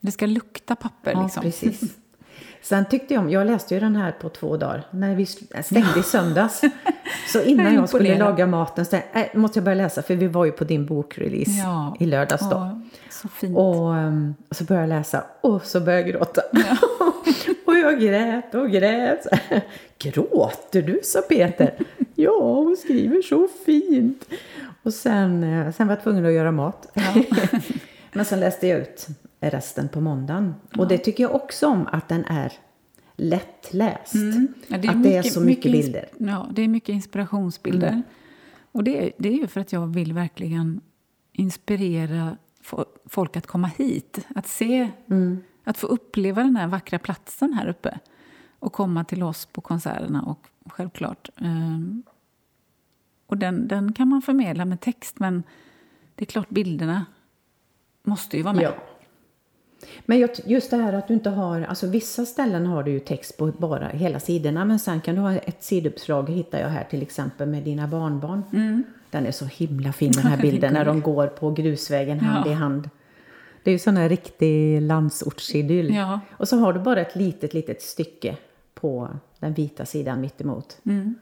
det 0.00 0.10
ska 0.10 0.26
lukta 0.26 0.76
papper. 0.76 1.12
Ja, 1.12 1.22
liksom. 1.22 1.42
precis. 1.42 1.80
Sen 2.62 2.84
tyckte 2.84 3.14
jag 3.14 3.22
om, 3.22 3.30
jag 3.30 3.46
läste 3.46 3.74
ju 3.74 3.80
den 3.80 3.96
här 3.96 4.12
på 4.12 4.28
två 4.28 4.56
dagar, 4.56 4.86
när 4.90 5.14
vi 5.14 5.26
stängde 5.26 6.00
i 6.00 6.02
söndags. 6.02 6.60
Så 7.32 7.42
innan 7.42 7.74
Jag 7.74 7.88
skulle 7.88 8.18
laga 8.18 8.46
maten, 8.46 8.84
så 8.86 8.96
äh, 8.96 9.02
måste 9.34 9.58
jag 9.58 9.64
börja 9.64 9.74
läsa, 9.74 10.02
för 10.02 10.14
vi 10.16 10.26
var 10.26 10.44
ju 10.44 10.52
på 10.52 10.64
din 10.64 10.86
bokrelease 10.86 11.50
Ja. 11.50 11.96
i 12.00 12.06
lördags 12.06 12.42
då. 12.50 12.56
Ja, 12.56 12.80
så 13.10 13.28
fint. 13.28 13.56
Och 13.56 13.88
um, 13.88 14.34
så 14.50 14.64
började 14.64 14.88
jag 14.88 14.98
läsa 14.98 15.24
och 15.40 15.64
så 15.64 15.80
började 15.80 16.02
jag 16.02 16.10
gråta. 16.10 16.42
och 17.66 17.74
jag 17.74 18.00
grät 18.00 18.54
och 18.54 18.70
grät. 18.70 19.26
Gråter 19.98 20.82
du? 20.82 21.00
sa 21.04 21.20
Peter. 21.20 21.74
ja, 22.14 22.40
hon 22.40 22.76
skriver 22.76 23.22
så 23.22 23.48
fint. 23.66 24.24
Och 24.82 24.94
sen, 24.94 25.42
eh, 25.44 25.72
sen 25.72 25.86
var 25.86 25.94
jag 25.94 26.02
tvungen 26.02 26.26
att 26.26 26.32
göra 26.32 26.52
mat. 26.52 26.96
Men 28.12 28.24
sen 28.24 28.40
läste 28.40 28.66
jag 28.66 28.78
ut 28.80 29.06
resten 29.40 29.88
på 29.88 30.00
måndagen. 30.00 30.54
Och 30.78 30.88
det 30.88 30.98
tycker 30.98 31.22
jag 31.24 31.34
också 31.34 31.66
om 31.66 31.86
att 31.92 32.08
den 32.08 32.24
är 32.24 32.52
lättläst. 33.16 34.14
Mm. 34.14 34.48
Ja, 34.68 34.76
att 34.76 35.02
det 35.02 35.16
är 35.16 35.22
så 35.22 35.40
mycket, 35.40 35.72
bilder. 35.72 36.08
Ja, 36.18 36.48
det 36.52 36.62
är 36.62 36.68
mycket 36.68 36.88
inspirationsbilder. 36.88 37.88
Mm. 37.88 38.02
Och 38.72 38.84
det 38.84 39.04
är, 39.06 39.12
det 39.18 39.28
är 39.28 39.32
ju 39.32 39.46
för 39.46 39.60
att 39.60 39.72
jag 39.72 39.86
vill 39.86 40.12
verkligen 40.12 40.80
inspirera 41.32 42.36
fo- 42.64 42.84
folk 43.06 43.36
att 43.36 43.46
komma 43.46 43.66
hit. 43.78 44.26
Att 44.34 44.46
se, 44.46 44.90
Mm. 45.10 45.38
att 45.64 45.78
få 45.78 45.86
uppleva 45.86 46.42
den 46.42 46.56
här 46.56 46.66
vackra 46.66 46.98
platsen 46.98 47.52
här 47.52 47.68
uppe. 47.68 47.98
Och 48.58 48.72
komma 48.72 49.04
till 49.04 49.22
oss 49.22 49.46
på 49.46 49.60
konserterna 49.60 50.22
och 50.22 50.46
självklart. 50.66 51.28
ehm, 51.40 52.02
och 53.26 53.36
den, 53.38 53.68
den 53.68 53.92
kan 53.92 54.08
man 54.08 54.22
förmedla 54.22 54.64
med 54.64 54.80
text 54.80 55.18
men 55.18 55.42
det 56.14 56.24
är 56.24 56.26
klart 56.26 56.48
bilderna 56.48 57.06
måste 58.02 58.36
ju 58.36 58.42
vara 58.42 58.54
med. 58.54 58.62
Ja. 58.64 58.74
Men 60.06 60.28
just 60.44 60.70
det 60.70 60.76
här 60.76 60.92
att 60.92 61.08
du 61.08 61.14
inte 61.14 61.30
har, 61.30 61.60
alltså 61.60 61.86
vissa 61.86 62.24
ställen 62.26 62.66
har 62.66 62.82
du 62.82 62.90
ju 62.90 63.00
text 63.00 63.36
på 63.36 63.46
bara 63.46 63.88
hela 63.88 64.20
sidorna 64.20 64.64
men 64.64 64.78
sen 64.78 65.00
kan 65.00 65.14
du 65.14 65.20
ha 65.20 65.32
ett 65.34 65.62
sidouppslag, 65.62 66.30
hittar 66.30 66.58
jag 66.60 66.68
här 66.68 66.84
till 66.84 67.02
exempel 67.02 67.48
med 67.48 67.62
dina 67.62 67.86
barnbarn. 67.88 68.42
Den 69.10 69.26
är 69.26 69.32
så 69.32 69.44
himla 69.44 69.92
fin 69.92 70.12
den 70.12 70.22
här 70.22 70.38
Mm. 70.38 70.50
Bilden 70.50 70.72
när 70.72 70.84
de 70.84 71.00
går 71.00 71.26
på 71.26 71.50
grusvägen 71.50 72.20
hand 72.20 72.46
Ja. 72.46 72.50
i 72.52 72.54
hand. 72.54 72.90
Det 73.62 73.70
är 73.70 73.72
ju 73.72 73.78
sån 73.78 73.96
här 73.96 74.08
riktig 74.08 74.82
landsortsidyll. 74.82 75.94
Ja. 75.94 76.20
Och 76.30 76.48
så 76.48 76.56
har 76.58 76.72
du 76.72 76.80
bara 76.80 77.00
ett 77.00 77.16
litet, 77.16 77.54
litet 77.54 77.82
stycke 77.82 78.36
på 78.74 79.08
den 79.38 79.52
vita 79.54 79.86
sidan 79.86 80.20
mitt 80.20 80.40
emot. 80.40 80.78
Mm. 80.86 81.14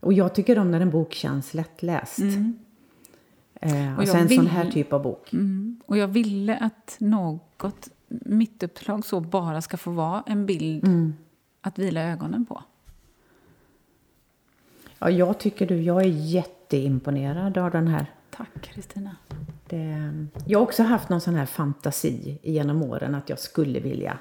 Och 0.00 0.12
jag 0.12 0.34
tycker 0.34 0.58
om 0.58 0.70
när 0.70 0.80
en 0.80 0.90
bok 0.90 1.14
känns 1.14 1.54
lättläst. 1.54 2.18
Eh. 3.62 3.94
Och 3.94 4.02
och 4.02 4.08
sen 4.08 4.20
en 4.20 4.28
sån 4.28 4.46
här 4.46 4.70
typ 4.70 4.92
av 4.92 5.02
bok. 5.02 5.32
Mm. 5.32 5.80
Och 5.86 5.96
jag 5.96 6.08
ville 6.08 6.56
att 6.56 6.96
något 6.98 7.88
mittuppslag 8.08 9.04
så 9.04 9.20
bara 9.20 9.62
ska 9.62 9.76
få 9.76 9.90
vara 9.90 10.22
en 10.26 10.46
bild 10.46 10.84
Mm. 10.84 11.14
att 11.60 11.78
vila 11.78 12.02
ögonen 12.02 12.46
på. 12.46 12.62
Ja, 14.98 15.10
jag 15.10 15.38
tycker 15.38 15.66
du, 15.66 15.82
jag 15.82 16.02
är 16.02 16.08
jätteimponerad 16.08 17.58
av 17.58 17.70
den 17.70 17.88
här. 17.88 18.06
Tack, 18.30 18.62
Kristina. 18.62 19.16
Jag 20.46 20.58
har 20.58 20.62
också 20.62 20.82
haft 20.82 21.08
någon 21.08 21.20
sån 21.20 21.34
här 21.34 21.46
fantasi 21.46 22.38
genom 22.42 22.82
åren 22.82 23.14
att 23.14 23.28
jag 23.28 23.38
skulle 23.38 23.80
vilja 23.80 24.18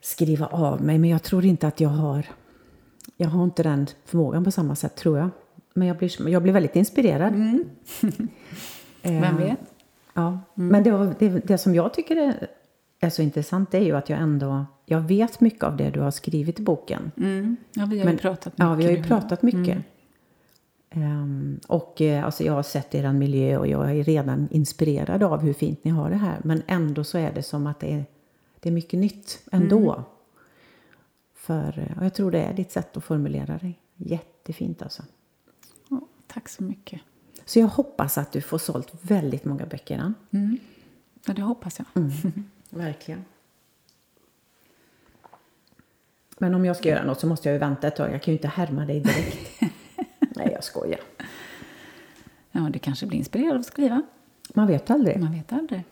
skriva 0.00 0.46
av 0.46 0.82
mig, 0.82 0.98
men 0.98 1.10
jag 1.10 1.22
tror 1.22 1.44
inte 1.44 1.66
att 1.66 1.80
jag 1.80 1.88
har, 1.88 2.26
jag 3.16 3.28
har 3.28 3.44
inte 3.44 3.62
den 3.62 3.86
förmågan 4.04 4.44
på 4.44 4.50
samma 4.50 4.76
sätt 4.76 4.96
tror 4.96 5.18
jag. 5.18 5.30
Men 5.74 5.88
jag 5.88 5.96
blir, 5.96 6.28
jag 6.28 6.42
blir 6.42 6.52
väldigt 6.52 6.76
inspirerad. 6.76 7.34
Eh, 9.02 9.20
Vem 9.20 9.36
vet? 9.36 9.58
Ja, 10.14 10.40
men 10.54 10.82
det, 10.82 11.14
det, 11.18 11.28
det 11.28 11.58
som 11.58 11.74
jag 11.74 11.94
tycker 11.94 12.16
är, 12.16 12.46
är 13.00 13.10
så 13.10 13.22
intressant 13.22 13.74
är 13.74 13.80
ju 13.80 13.96
att 13.96 14.08
jag 14.08 14.18
ändå, 14.20 14.66
jag 14.86 15.00
vet 15.00 15.40
mycket 15.40 15.62
av 15.64 15.76
det 15.76 15.90
du 15.90 16.00
har 16.00 16.10
skrivit 16.10 16.60
i 16.60 16.62
boken. 16.62 17.12
Mm. 17.16 17.56
Ja, 17.72 17.86
vi 17.86 17.98
har 17.98 18.04
Men- 18.04 18.14
ju 18.14 18.18
pratat 18.20 18.52
mycket. 18.52 18.58
Ja, 18.64 18.74
vi 18.74 18.84
har 18.84 18.90
ju 18.90 19.02
pratat 19.02 19.42
mycket. 19.42 19.78
Ehm, 20.90 21.60
och 21.68 22.00
eh, 22.00 22.24
alltså 22.24 22.44
jag 22.44 22.52
har 22.52 22.62
sett 22.62 22.94
er 22.94 23.12
miljö 23.12 23.56
och 23.58 23.66
jag 23.66 23.90
är 23.96 24.04
redan 24.04 24.48
inspirerad 24.50 25.22
av 25.22 25.40
hur 25.40 25.52
fint 25.52 25.84
ni 25.84 25.90
har 25.90 26.10
det 26.10 26.16
här. 26.16 26.40
Men 26.44 26.62
ändå 26.66 27.04
så 27.04 27.18
är 27.18 27.32
det 27.32 27.42
som 27.42 27.66
att 27.66 27.80
det 27.80 27.92
är, 27.92 28.04
det 28.60 28.68
är 28.68 28.72
mycket 28.72 29.00
nytt 29.00 29.40
ändå. 29.52 30.04
För, 31.34 31.78
eh, 31.90 31.98
och 31.98 32.04
jag 32.04 32.14
tror 32.14 32.30
det 32.30 32.40
är 32.42 32.52
ditt 32.52 32.72
sätt 32.72 32.96
att 32.96 33.04
formulera 33.04 33.58
dig. 33.58 33.80
Jättefint 33.96 34.82
alltså. 34.82 35.02
Tack 36.34 36.48
så 36.48 36.62
mycket. 36.62 37.00
Så 37.44 37.58
jag 37.58 37.66
hoppas 37.66 38.18
att 38.18 38.32
du 38.32 38.40
får 38.40 38.58
sålt 38.58 38.88
väldigt 39.00 39.44
många 39.44 39.66
böcker. 39.66 40.12
Mm. 40.30 40.58
Ja, 41.26 41.34
det 41.34 41.42
hoppas 41.42 41.78
jag. 41.78 41.86
Mm. 42.02 42.44
Verkligen. 42.70 43.24
Men 46.38 46.54
om 46.54 46.64
jag 46.64 46.76
ska 46.76 46.88
göra 46.88 47.04
något 47.04 47.20
så 47.20 47.26
måste 47.26 47.48
jag 47.48 47.52
ju 47.52 47.58
vänta 47.58 47.88
ett 47.88 47.96
tag. 47.96 48.12
Jag 48.12 48.22
kan 48.22 48.32
ju 48.32 48.38
inte 48.38 48.48
härma 48.48 48.86
dig 48.86 49.00
direkt. 49.00 49.60
Nej, 50.36 50.50
jag 50.52 50.64
skojar. 50.64 51.00
Ja, 52.50 52.60
det 52.60 52.78
kanske 52.78 53.06
blir 53.06 53.18
inspirerad 53.18 53.60
att 53.60 53.66
skriva. 53.66 54.02
Man 54.54 54.66
vet 54.66 54.90
aldrig. 54.90 55.20
Man 55.20 55.32
vet 55.32 55.52
aldrig. 55.52 55.84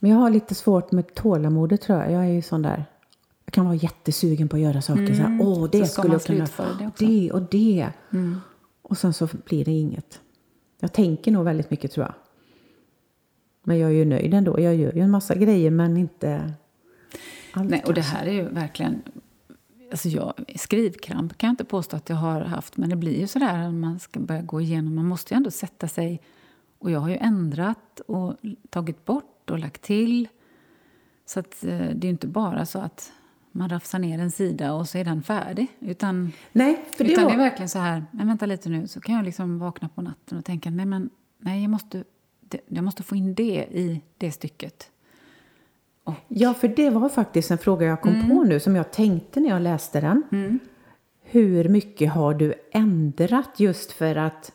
Men 0.00 0.10
jag 0.10 0.18
har 0.18 0.30
lite 0.30 0.54
svårt 0.54 0.92
med 0.92 1.14
tålamodet 1.14 1.80
tror 1.80 1.98
jag. 1.98 2.12
Jag 2.12 2.24
är 2.24 2.32
ju 2.32 2.42
sån 2.42 2.62
där. 2.62 2.84
Jag 3.44 3.52
kan 3.54 3.64
vara 3.64 3.74
jättesugen 3.74 4.48
på 4.48 4.56
att 4.56 4.62
göra 4.62 4.82
saker. 4.82 5.06
Så 5.06 5.22
här, 5.22 5.38
Åh, 5.42 5.68
det 5.70 5.78
Mm. 5.78 5.86
Så 5.86 5.92
ska 5.92 6.02
skulle 6.02 6.08
man 6.08 6.20
jag 6.42 6.50
kunna... 6.50 6.68
det 6.78 6.86
också. 6.86 7.04
Det 7.06 7.32
och 7.32 7.42
det. 7.42 7.88
Mm. 8.12 8.40
Och 8.84 8.98
sen 8.98 9.12
så 9.12 9.28
blir 9.44 9.64
det 9.64 9.70
inget. 9.70 10.20
Jag 10.80 10.92
tänker 10.92 11.32
nog 11.32 11.44
väldigt 11.44 11.70
mycket 11.70 11.92
tror 11.92 12.06
jag. 12.06 12.14
Men 13.62 13.78
jag 13.78 13.90
är 13.90 13.94
ju 13.94 14.04
nöjd 14.04 14.34
ändå. 14.34 14.60
Jag 14.60 14.74
gör 14.76 14.92
ju 14.92 15.00
en 15.00 15.10
massa 15.10 15.34
grejer 15.34 15.70
men 15.70 15.96
inte 15.96 16.52
allt 17.52 17.70
Nej, 17.70 17.82
och 17.86 17.94
det 17.94 18.00
här 18.00 18.26
är 18.26 18.32
ju 18.32 18.48
verkligen... 18.48 19.02
Alltså 19.90 20.08
jag, 20.08 20.34
skrivkramp 20.56 21.38
kan 21.38 21.48
jag 21.48 21.52
inte 21.52 21.64
påstå 21.64 21.96
att 21.96 22.08
jag 22.08 22.16
har 22.16 22.40
haft, 22.40 22.76
men 22.76 22.90
det 22.90 22.96
blir 22.96 23.20
ju 23.20 23.26
sådär 23.26 23.58
när 23.58 23.70
man 23.70 24.00
ska 24.00 24.20
börja 24.20 24.42
gå 24.42 24.60
igenom. 24.60 24.94
Man 24.94 25.06
måste 25.06 25.34
ju 25.34 25.36
ändå 25.36 25.50
sätta 25.50 25.88
sig... 25.88 26.20
Och 26.78 26.90
jag 26.90 27.00
har 27.00 27.08
ju 27.08 27.16
ändrat 27.16 28.00
och 28.06 28.34
tagit 28.70 29.04
bort 29.04 29.50
och 29.50 29.58
lagt 29.58 29.82
till. 29.82 30.28
Så 31.26 31.40
att, 31.40 31.64
eh, 31.64 31.78
det 31.78 31.80
är 31.80 32.04
ju 32.04 32.10
inte 32.10 32.26
bara 32.26 32.66
så 32.66 32.78
att 32.78 33.12
man 33.56 33.68
rafsar 33.68 33.98
ner 33.98 34.18
en 34.18 34.30
sida 34.30 34.72
och 34.72 34.88
så 34.88 34.98
är 34.98 35.04
den 35.04 35.22
färdig. 35.22 35.66
Utan, 35.80 36.32
Nej, 36.52 36.84
för 36.96 37.04
det 37.04 37.12
utan 37.12 37.24
var... 37.24 37.30
det 37.30 37.36
är 37.36 37.38
verkligen 37.38 37.68
så 37.68 37.78
här, 37.78 38.04
men 38.10 38.26
vänta 38.26 38.46
lite 38.46 38.68
nu, 38.68 38.88
så 38.88 39.00
kan 39.00 39.14
jag 39.14 39.24
liksom 39.24 39.58
vakna 39.58 39.88
på 39.88 40.02
natten 40.02 40.38
och 40.38 40.44
tänka, 40.44 40.70
nej 40.70 40.86
men, 40.86 41.10
nej 41.38 41.62
jag 41.62 41.70
måste, 41.70 42.04
jag 42.68 42.84
måste 42.84 43.02
få 43.02 43.16
in 43.16 43.34
det 43.34 43.66
i 43.70 44.00
det 44.18 44.30
stycket. 44.32 44.90
Ja, 46.28 46.54
för 46.54 46.68
det 46.68 46.90
var 46.90 47.08
faktiskt 47.08 47.50
en 47.50 47.58
fråga 47.58 47.86
jag 47.86 48.00
kom 48.00 48.14
Mm. 48.14 48.28
på 48.28 48.42
nu 48.44 48.60
som 48.60 48.76
jag 48.76 48.92
tänkte 48.92 49.40
när 49.40 49.48
jag 49.48 49.62
läste 49.62 50.00
den. 50.00 50.58
hur 51.22 51.68
mycket 51.68 52.12
har 52.12 52.34
du 52.34 52.54
ändrat 52.72 53.60
just 53.60 53.92
för 53.92 54.16
att 54.16 54.52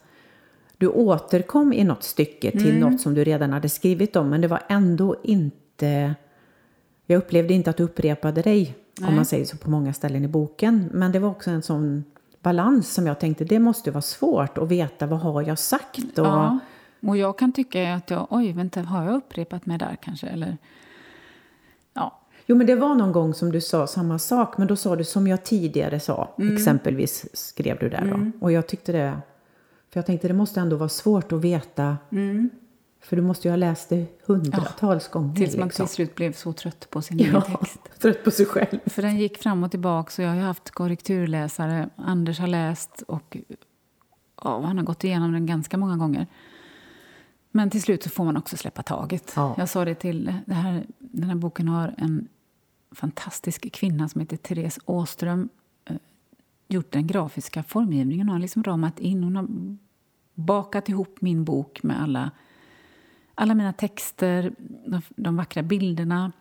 du 0.77 0.87
återkom 0.87 1.73
i 1.73 1.83
något 1.83 2.03
stycke 2.03 2.51
till 2.51 2.69
Mm. 2.77 2.79
något 2.79 3.01
som 3.01 3.13
du 3.13 3.23
redan 3.23 3.53
hade 3.53 3.69
skrivit 3.69 4.15
om 4.15 4.29
men 4.29 4.41
det 4.41 4.47
var 4.47 4.61
ändå 4.69 5.15
inte 5.23 6.15
jag 7.13 7.17
upplevde 7.17 7.53
inte 7.53 7.69
att 7.69 7.77
du 7.77 7.83
upprepade 7.83 8.41
dig 8.41 8.75
Nej. 8.99 9.09
om 9.09 9.15
man 9.15 9.25
säger 9.25 9.45
så 9.45 9.57
på 9.57 9.69
många 9.69 9.93
ställen 9.93 10.25
i 10.25 10.27
boken 10.27 10.89
men 10.93 11.11
det 11.11 11.19
var 11.19 11.29
också 11.29 11.51
en 11.51 11.61
sån 11.61 12.03
balans 12.41 12.93
som 12.93 13.07
jag 13.07 13.19
tänkte 13.19 13.43
det 13.45 13.59
måste 13.59 13.91
vara 13.91 14.01
svårt 14.01 14.57
att 14.57 14.67
veta 14.67 15.07
vad 15.07 15.19
har 15.19 15.41
jag 15.41 15.59
sagt 15.59 16.19
och 16.19 16.25
Ja. 16.25 16.59
Och 17.01 17.17
jag 17.17 17.37
kan 17.37 17.51
tycka 17.51 17.93
att 17.93 18.09
jag, 18.09 18.27
oj, 18.29 18.53
vänta, 18.53 18.81
har 18.81 19.05
jag 19.05 19.15
upprepat 19.15 19.65
mig 19.65 19.77
där 19.77 19.97
kanske? 20.01 20.27
Eller, 20.27 20.57
ja. 21.93 22.19
Jo, 22.45 22.55
men 22.55 22.67
det 22.67 22.75
var 22.75 22.95
någon 22.95 23.11
gång 23.11 23.33
som 23.33 23.51
du 23.51 23.61
sa 23.61 23.87
samma 23.87 24.19
sak, 24.19 24.57
men 24.57 24.67
då 24.67 24.75
sa 24.75 24.95
du 24.95 25.03
som 25.03 25.27
jag 25.27 25.43
tidigare 25.43 25.99
sa, 25.99 26.29
Mm. 26.37 26.55
exempelvis 26.55 27.25
skrev 27.33 27.77
du 27.79 27.89
där 27.89 28.05
då. 28.05 28.45
Och 28.45 28.51
jag 28.51 28.67
tyckte 28.67 28.91
det, 28.91 29.17
för 29.89 29.97
jag 29.99 30.05
tänkte 30.05 30.27
det 30.27 30.33
måste 30.33 30.59
ändå 30.59 30.75
vara 30.75 30.89
svårt 30.89 31.31
att 31.31 31.41
veta, 31.41 31.97
för 33.01 33.15
du 33.15 33.21
måste 33.21 33.47
ju 33.47 33.51
ha 33.51 33.55
läst 33.55 33.89
det 33.89 34.05
hundratals 34.25 35.07
gånger. 35.07 35.35
Tills 35.35 35.57
man 35.57 35.67
liksom. 35.67 35.85
till 35.85 35.95
slut 35.95 36.15
blev 36.15 36.33
så 36.33 36.53
trött 36.53 36.89
på 36.89 37.01
sin 37.01 37.19
egen 37.19 37.33
Ja, 37.33 37.41
text. 37.41 37.79
trött 37.99 38.23
på 38.23 38.31
sig 38.31 38.45
själv. 38.45 38.79
För 38.85 39.01
den 39.01 39.17
gick 39.17 39.37
fram 39.37 39.63
och 39.63 39.71
tillbaka 39.71 40.11
så 40.11 40.21
jag 40.21 40.29
har 40.29 40.35
haft 40.35 40.71
korrekturläsare. 40.71 41.89
Anders 41.95 42.39
har 42.39 42.47
läst 42.47 43.01
och 43.07 43.37
ja, 44.43 44.61
han 44.61 44.77
har 44.77 44.85
gått 44.85 45.03
igenom 45.03 45.31
den 45.31 45.45
ganska 45.45 45.77
många 45.77 45.97
gånger. 45.97 46.27
Men 47.51 47.69
till 47.69 47.81
slut 47.81 48.03
så 48.03 48.09
får 48.09 48.23
man 48.25 48.37
också 48.37 48.57
släppa 48.57 48.83
taget. 48.83 49.33
Ja. 49.35 49.55
Jag 49.57 49.69
sa 49.69 49.85
det 49.85 49.95
till... 49.95 50.33
Det 50.45 50.53
här, 50.53 50.85
den 50.99 51.29
här 51.29 51.35
boken 51.35 51.67
har 51.67 51.95
en 51.97 52.27
fantastisk 52.91 53.71
kvinna 53.71 54.09
som 54.09 54.21
heter 54.21 54.37
Therese 54.37 54.79
Åström 54.85 55.49
eh, 55.85 55.95
gjort 56.67 56.91
den 56.91 57.07
grafiska 57.07 57.63
formgivningen. 57.63 58.27
Hon 58.27 58.33
har 58.33 58.39
liksom 58.39 58.63
ramat 58.63 58.99
in, 58.99 59.23
hon 59.23 59.35
har 59.35 59.47
bakat 60.33 60.89
ihop 60.89 61.21
min 61.21 61.43
bok 61.43 61.83
med 61.83 62.01
alla, 62.01 62.31
alla 63.39 63.55
mina 63.55 63.73
texter, 63.73 64.53
de, 64.85 65.01
de 65.15 65.37
vackra 65.37 65.63
bilderna 65.63 66.31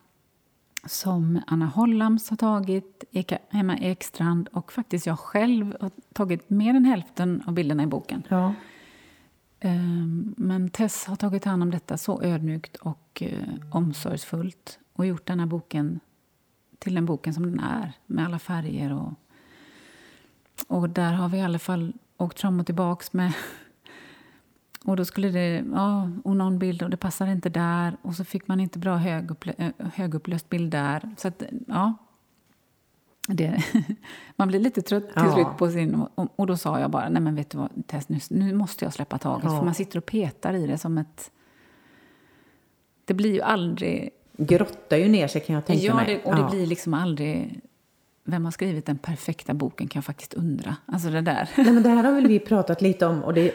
som 0.85 1.41
Anna 1.47 1.65
Hollams 1.65 2.29
har 2.29 2.37
tagit, 2.37 3.03
Eka, 3.11 3.37
Emma 3.51 3.77
Ekstrand 3.77 4.49
och 4.51 4.71
faktiskt 4.71 5.05
jag 5.05 5.19
själv 5.19 5.77
har 5.79 5.91
tagit 6.13 6.49
mer 6.49 6.73
än 6.73 6.85
hälften 6.85 7.43
av 7.45 7.53
bilderna 7.53 7.83
i 7.83 7.87
boken. 7.87 8.23
Ja. 8.27 8.53
Ehm, 9.59 10.33
Men 10.37 10.69
Tess 10.69 11.05
har 11.05 11.15
tagit 11.15 11.45
hand 11.45 11.63
om 11.63 11.71
detta 11.71 11.97
så 11.97 12.23
ödmjukt 12.23 12.75
och 12.75 13.21
eh, 13.25 13.53
omsorgsfullt 13.71 14.79
och 14.93 15.05
gjort 15.05 15.25
den 15.25 15.39
här 15.39 15.47
boken 15.47 15.99
till 16.79 16.95
den 16.95 17.05
boken 17.05 17.33
som 17.33 17.43
den 17.43 17.59
är, 17.59 17.93
med 18.05 18.25
alla 18.25 18.39
färger. 18.39 18.93
Och, 18.93 19.13
och 20.67 20.89
där 20.89 21.13
har 21.13 21.29
vi 21.29 21.37
i 21.37 21.41
alla 21.41 21.59
fall 21.59 21.93
åkt 22.17 22.39
fram 22.39 22.59
och 22.59 22.65
tillbaks 22.65 23.13
med... 23.13 23.33
Och 24.85 24.95
då 24.95 25.05
skulle 25.05 25.29
det... 25.29 25.63
Ja, 25.73 26.09
och 26.23 26.35
någon 26.35 26.59
bild 26.59 26.83
och 26.83 26.89
det 26.89 26.97
passar 26.97 27.27
inte 27.27 27.49
där. 27.49 27.97
Och 28.01 28.15
så 28.15 28.23
fick 28.23 28.47
man 28.47 28.59
inte 28.59 28.79
bra 28.79 28.95
högupplö, 28.95 29.53
eh, 29.57 29.71
högupplöst 29.93 30.49
bild 30.49 30.71
där. 30.71 31.09
Så 31.17 31.27
att, 31.27 31.43
ja... 31.67 31.93
Det, 33.27 33.63
man 34.35 34.47
blir 34.47 34.59
lite 34.59 34.81
trött 34.81 35.03
till 35.03 35.23
Ja. 35.25 35.33
slut 35.33 35.47
på 35.57 35.69
sin... 35.71 35.95
Och, 36.15 36.33
och 36.35 36.47
då 36.47 36.57
sa 36.57 36.79
jag 36.79 36.91
bara, 36.91 37.09
nej 37.09 37.21
men 37.21 37.35
vet 37.35 37.49
du 37.49 37.57
vad, 37.57 37.87
Tess, 37.87 38.09
nu, 38.09 38.19
nu 38.29 38.53
måste 38.53 38.85
jag 38.85 38.93
släppa 38.93 39.17
taget. 39.17 39.43
Ja. 39.43 39.57
För 39.57 39.65
man 39.65 39.73
sitter 39.73 39.97
och 39.97 40.05
petar 40.05 40.53
i 40.53 40.67
det 40.67 40.77
som 40.77 40.97
ett... 40.97 41.31
Det 43.05 43.13
blir 43.13 43.33
ju 43.33 43.41
aldrig... 43.41 44.09
Grottar 44.37 44.97
ju 44.97 45.07
ner 45.09 45.27
sig 45.27 45.41
kan 45.41 45.55
jag 45.55 45.65
tänka 45.65 45.85
ja, 45.85 45.95
mig. 45.95 46.05
det, 46.05 46.29
och 46.29 46.35
det 46.35 46.41
Ja. 46.41 46.49
blir 46.49 46.65
liksom 46.67 46.93
aldrig... 46.93 47.61
Vem 48.23 48.45
har 48.45 48.51
skrivit 48.51 48.85
den 48.85 48.97
perfekta 48.97 49.53
boken 49.53 49.87
kan 49.87 49.99
jag 49.99 50.05
faktiskt 50.05 50.33
undra. 50.33 50.75
Alltså 50.85 51.09
det 51.09 51.21
där. 51.21 51.49
Nej, 51.57 51.71
men 51.73 51.83
det 51.83 51.89
här 51.89 52.03
har 52.03 52.11
väl 52.11 52.27
vi 52.27 52.39
pratat 52.39 52.81
lite 52.81 53.05
om 53.05 53.23
och 53.23 53.33
det, 53.33 53.51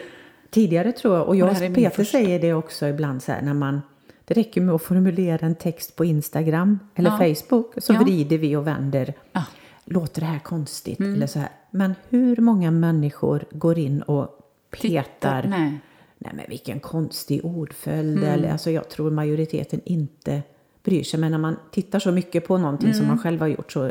tidigare 0.51 0.93
tror 0.93 1.17
jag. 1.17 1.29
Och 1.29 1.37
jag 1.37 1.51
och 1.51 1.59
Peter 1.59 1.91
första. 1.91 2.05
säger 2.19 2.41
det 2.41 2.53
också 2.55 2.87
ibland 2.87 3.23
så 3.23 3.33
här 3.33 3.43
när 3.43 3.55
man 3.55 3.83
det 4.25 4.35
räcker 4.35 4.61
med 4.61 4.75
att 4.75 4.83
formulera 4.83 5.47
en 5.47 5.55
text 5.55 5.97
på 5.97 6.05
Instagram 6.05 6.79
eller 6.95 7.11
Ja. 7.11 7.35
Facebook 7.35 7.73
så 7.77 7.93
Ja. 7.93 7.99
vrider 8.01 8.39
vi 8.39 8.57
och 8.57 8.67
vänder. 8.67 9.15
Ja. 9.33 9.43
Låter 9.85 10.21
det 10.21 10.27
här 10.27 10.39
konstigt 10.39 10.99
Mm. 11.01 11.15
eller 11.15 11.27
så 11.27 11.39
här. 11.39 11.49
Men 11.71 11.95
hur 12.09 12.37
många 12.37 12.71
människor 12.71 13.45
går 13.51 13.79
in 13.79 14.03
och 14.03 14.39
petar? 14.71 15.43
Titta, 15.43 15.49
nej. 15.49 15.81
Nej 16.19 16.33
men 16.35 16.45
vilken 16.49 16.81
konstig 16.81 17.45
ordföljd. 17.45 18.19
Mm. 18.19 18.29
Eller, 18.31 18.53
alltså, 18.53 18.71
jag 18.71 18.89
tror 18.89 19.11
majoriteten 19.11 19.81
inte 19.85 20.43
bryr 20.85 21.03
sig. 21.03 21.21
Men 21.21 21.31
när 21.31 21.39
man 21.39 21.57
tittar 21.71 21.99
så 21.99 22.13
mycket 22.13 22.47
på 22.47 22.59
någonting 22.59 22.89
Mm. 22.89 22.99
som 22.99 23.07
man 23.09 23.19
själv 23.19 23.41
har 23.41 23.47
gjort 23.49 23.73
så 23.73 23.91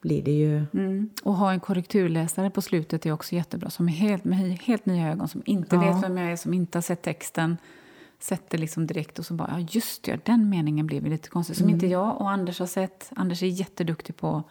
blir 0.00 0.22
det 0.22 0.30
ju... 0.30 0.64
Mm. 0.74 1.10
Och 1.22 1.34
ha 1.34 1.52
en 1.52 1.60
korrekturläsare 1.60 2.50
på 2.50 2.62
slutet 2.62 3.06
är 3.06 3.12
också 3.12 3.34
jättebra. 3.34 3.70
Som 3.70 3.88
är 3.88 3.92
helt, 3.92 4.24
med 4.24 4.38
helt 4.38 4.86
nya 4.86 5.12
ögon, 5.12 5.28
som 5.28 5.42
inte 5.46 5.76
Ja. 5.76 5.80
vet 5.82 6.04
vem 6.04 6.16
jag 6.18 6.32
är, 6.32 6.36
som 6.36 6.54
inte 6.54 6.78
har 6.78 6.82
sett 6.82 7.02
texten. 7.02 7.56
Sätter 8.18 8.58
liksom 8.58 8.86
direkt 8.86 9.18
och 9.18 9.26
så 9.26 9.34
bara, 9.34 9.50
ja 9.58 9.66
just 9.70 10.02
det, 10.02 10.24
den 10.24 10.48
meningen 10.48 10.86
blev 10.86 11.04
ju 11.04 11.10
lite 11.10 11.28
konstig. 11.28 11.56
Som 11.56 11.68
inte 11.70 11.86
jag 11.86 12.20
och 12.20 12.30
Anders 12.30 12.58
har 12.58 12.66
sett. 12.66 13.10
Anders 13.16 13.42
är 13.42 13.46
jätteduktig 13.46 14.16
på, 14.16 14.42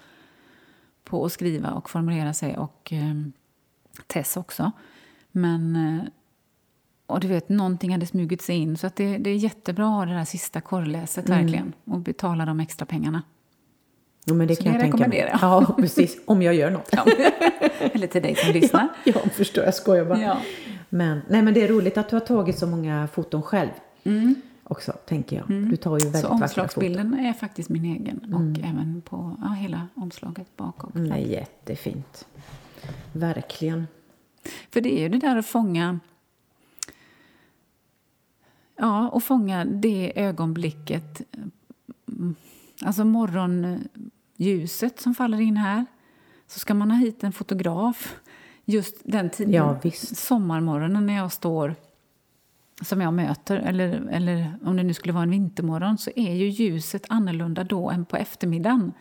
på 1.04 1.26
att 1.26 1.32
skriva 1.32 1.72
och 1.72 1.90
formulera 1.90 2.34
sig 2.34 2.58
och 2.58 2.94
eh, 2.94 3.14
Tess 4.08 4.38
också. 4.38 4.72
Men, 5.32 5.76
eh, 5.76 6.04
och 7.06 7.20
du 7.20 7.28
vet, 7.28 7.50
någonting 7.50 7.92
hade 7.92 8.06
smugit 8.06 8.42
sig 8.42 8.56
in. 8.56 8.78
Så 8.78 8.88
att 8.88 8.96
det, 8.96 9.18
det 9.18 9.30
är 9.30 9.36
jättebra 9.36 9.86
att 9.86 9.92
ha 9.94 10.06
det 10.06 10.14
där 10.14 10.26
sista 10.26 10.62
korrläset 10.62 11.30
verkligen. 11.30 11.74
Och 11.86 12.00
betala 12.00 12.46
de 12.46 12.60
extra 12.60 12.86
pengarna. 12.86 13.24
Jo, 14.30 14.36
men 14.36 14.48
det 14.48 14.56
Så 14.56 14.63
kan 14.63 14.74
det 14.74 14.80
jag 14.80 14.88
rekommenderar 14.88 15.30
jag. 15.30 15.39
Ja, 15.42 15.76
precis. 15.78 16.18
Om 16.26 16.42
jag 16.42 16.54
gör 16.56 16.70
något. 16.72 16.89
Ja. 16.92 17.06
Eller 17.80 18.08
till 18.08 18.22
dig 18.22 18.36
som 18.36 18.54
lyssnar. 18.54 18.88
Ja, 19.06 19.13
jag 19.24 19.34
förstår. 19.34 19.63
Jag 19.63 19.74
skojar 19.74 20.06
bara. 20.06 20.22
Ja. 20.22 20.38
Men, 20.89 21.22
nej, 21.30 21.42
men 21.42 21.54
det 21.54 21.62
är 21.63 21.68
roligt 21.68 21.98
att 21.98 22.10
du 22.10 22.15
har 22.15 22.22
tagit 22.26 22.60
så 22.60 22.68
många 22.68 23.08
foton 23.13 23.42
själv. 23.42 23.70
Också, 24.63 24.92
tänker 24.92 25.36
jag. 25.36 25.46
Du 25.70 25.76
tar 25.76 26.00
ju 26.00 26.06
väldigt 26.06 26.06
Mm. 26.06 26.22
Så 26.22 26.28
vackra 26.28 26.28
foton. 26.28 26.34
omslagsbilden 26.34 27.13
är 27.20 27.34
faktiskt 27.34 27.70
min 27.70 27.86
egen. 27.86 28.34
Och 28.34 28.60
även 28.70 29.02
på 29.06 29.36
ja, 29.42 29.48
hela 29.50 29.88
omslaget 29.96 30.58
bak 30.58 30.84
och 30.84 30.96
Mm, 30.96 31.08
Nej, 31.10 31.32
jättefint. 31.32 32.28
Verkligen. 33.13 33.88
För 34.72 34.82
det 34.82 34.94
är 35.00 35.02
ju 35.02 35.10
det 35.10 35.18
där 35.18 35.36
att 35.36 35.46
fånga... 35.46 36.00
Ja, 38.78 39.10
och 39.10 39.24
fånga 39.24 39.65
det 39.65 40.12
ögonblicket. 40.15 41.22
mm, 42.08 42.36
Alltså 42.86 43.04
morgonljuset 44.39 44.99
som 44.99 45.15
faller 45.15 45.41
in 45.41 45.58
här. 45.58 45.86
Så 46.47 46.60
ska 46.60 46.73
man 46.73 46.91
ha 46.91 46.97
hit 46.97 47.23
en 47.23 47.32
fotograf. 47.32 48.15
Just 48.65 48.95
den 49.04 49.30
tiden, 49.30 49.54
Ja, 49.54 49.80
visst. 49.84 50.17
sommarmorgonen 50.17 51.06
när 51.06 51.13
jag 51.15 51.32
står 51.32 51.75
som 52.82 53.02
jag 53.02 53.13
möter, 53.13 53.58
eller, 53.58 54.08
eller 54.12 54.54
om 54.63 54.78
det 54.78 54.84
nu 54.84 54.93
skulle 54.93 55.13
vara 55.13 55.23
en 55.23 55.30
vintermorgon, 55.32 55.97
så 55.97 56.12
är 56.15 56.34
ju 56.34 56.47
ljuset 56.49 57.06
annorlunda 57.10 57.63
då 57.63 57.89
än 57.89 58.06
på 58.06 58.17
eftermiddagen. 58.17 58.93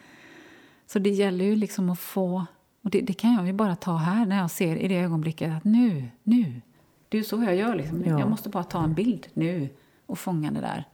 Så 0.87 0.99
det 0.99 1.11
gäller 1.11 1.45
ju 1.45 1.57
liksom 1.57 1.91
att 1.91 1.99
få... 1.99 2.47
Och 2.83 2.91
det, 2.91 3.01
det 3.01 3.13
kan 3.13 3.33
jag 3.35 3.47
ju 3.47 3.53
bara 3.53 3.77
ta 3.77 3.97
här 3.97 4.27
när 4.27 4.37
jag 4.39 4.51
ser 4.51 4.77
i 4.77 4.89
det 4.89 4.97
ögonblicket 5.01 5.57
att 5.57 5.65
nu, 5.65 6.09
nu. 6.23 6.61
Det 7.09 7.17
är 7.17 7.19
ju 7.19 7.25
så 7.25 7.43
jag 7.43 7.57
gör. 7.57 7.75
Liksom. 7.75 8.05
Ja. 8.05 8.19
Jag 8.19 8.31
måste 8.31 8.49
bara 8.49 8.65
ta 8.65 8.85
en 8.85 8.95
bild 8.95 9.27
nu 9.35 9.69
och 10.07 10.19
fånga 10.19 10.51
det 10.51 10.61
där. 10.61 10.85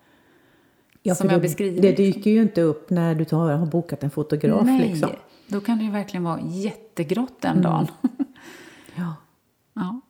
Ja, 1.07 1.15
som 1.15 1.29
jag 1.29 1.37
det, 1.39 1.43
beskriver. 1.43 1.83
Det 1.83 1.93
dyker 1.93 2.31
ju 2.31 2.43
inte 2.43 2.61
upp 2.61 2.91
när 2.91 3.15
du 3.15 3.25
tar, 3.25 3.53
har 3.53 3.67
bokat 3.67 4.03
en 4.03 4.11
fotograf. 4.11 4.65
Nej, 4.67 4.89
Liksom. 4.89 5.11
då 5.47 5.61
kan 5.61 5.79
det 5.79 5.85
ju 5.85 5.91
verkligen 5.91 6.25
vara 6.25 6.41
jättegrått 6.41 7.41
den 7.41 7.51
Mm. 7.51 7.63
dagen. 7.63 7.87
Ja. 8.97 9.15
ja. 9.73 10.01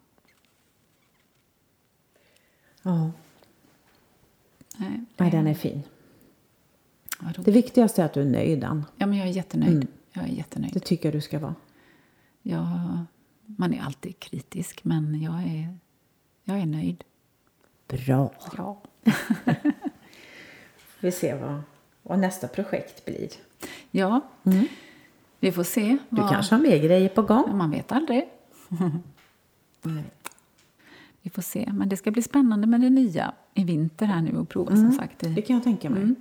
ja. 2.82 3.10
Nej, 4.76 5.04
Nej, 5.16 5.30
den 5.30 5.46
är 5.46 5.54
fin. 5.54 5.82
Det 7.38 7.50
viktigaste 7.50 8.02
är 8.02 8.06
att 8.06 8.12
du 8.14 8.20
är 8.20 8.24
nöjd, 8.26 8.64
Ann. 8.64 8.84
Ja, 8.96 9.06
men 9.06 9.18
jag 9.18 9.28
är 9.28 9.32
jättenöjd. 9.32 9.72
Mm. 9.74 9.86
Jag 10.12 10.24
är 10.24 10.28
jättenöjd. 10.28 10.74
Det 10.74 10.80
tycker 10.80 11.06
jag 11.08 11.14
du 11.14 11.20
ska 11.20 11.38
vara. 11.38 11.54
Jag, 12.42 12.66
man 13.46 13.74
är 13.74 13.82
alltid 13.82 14.18
kritisk, 14.20 14.84
men 14.84 15.22
jag 15.22 15.34
är, 15.42 15.78
jag 16.44 16.58
är 16.60 16.66
nöjd. 16.66 17.04
Bra. 17.88 18.32
Ja. 18.56 18.82
Vi 21.04 21.12
ser 21.12 21.38
vad, 21.40 21.60
vad 22.02 22.18
nästa 22.18 22.48
projekt 22.48 23.04
blir. 23.04 23.28
Ja, 23.90 24.20
vi 25.40 25.52
får 25.52 25.62
se. 25.64 25.84
Mm. 25.84 25.98
Du 26.08 26.20
vad- 26.20 26.30
kanske 26.30 26.54
har 26.54 26.62
mer 26.62 26.78
grejer 26.78 27.08
på 27.08 27.22
gång? 27.22 27.44
Ja, 27.46 27.54
Man 27.54 27.70
vet 27.70 27.92
aldrig. 27.92 28.24
Vi 31.22 31.30
får 31.30 31.42
se. 31.42 31.70
Men 31.72 31.88
det 31.88 31.96
ska 31.96 32.10
bli 32.10 32.22
spännande 32.22 32.66
med 32.66 32.80
det 32.80 32.90
nya 32.90 33.32
i 33.54 33.64
vinter 33.64 34.06
här 34.06 34.22
nu 34.22 34.38
och 34.38 34.48
prova 34.48 34.76
som 34.76 34.92
sagt. 34.92 35.18
Det 35.20 35.42
kan 35.42 35.56
jag 35.56 35.64
tänka 35.64 35.90
mig. 35.90 36.14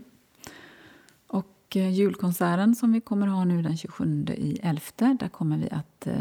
Och 1.28 1.76
eh, 1.76 1.90
julkonserten 1.90 2.76
som 2.76 2.94
vi 2.94 3.02
kommer 3.02 3.28
ha 3.28 3.46
nu 3.46 3.62
den 3.62 3.78
27 3.78 4.26
i 4.38 4.60
11, 4.64 4.82
där 5.20 5.30
kommer 5.30 5.58
vi 5.58 5.70
att 5.72 6.08
eh, 6.08 6.16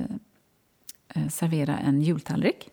eh, 1.08 1.28
servera 1.28 1.78
en 1.78 2.02
jultallrik. 2.02 2.68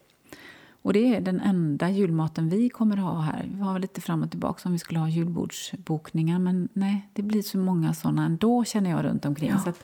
Och 0.81 0.93
det 0.93 1.15
är 1.15 1.21
den 1.21 1.39
enda 1.39 1.89
julmaten 1.89 2.49
vi 2.49 2.69
kommer 2.69 2.97
ha 2.97 3.19
här. 3.21 3.49
Vi 3.53 3.59
var 3.61 3.79
lite 3.79 4.01
fram 4.01 4.23
och 4.23 4.29
tillbaka 4.31 4.61
om 4.65 4.71
vi 4.71 4.79
skulle 4.79 4.99
ha 4.99 5.09
julbordsbokningar 5.09 6.39
men 6.39 6.69
nej, 6.73 7.09
det 7.13 7.21
blir 7.21 7.41
så 7.41 7.57
många 7.57 7.93
sådana 7.93 8.25
ändå 8.25 8.63
känner 8.63 8.89
jag 8.89 9.05
runt 9.05 9.25
omkring. 9.25 9.53
Så 9.63 9.69
att 9.69 9.83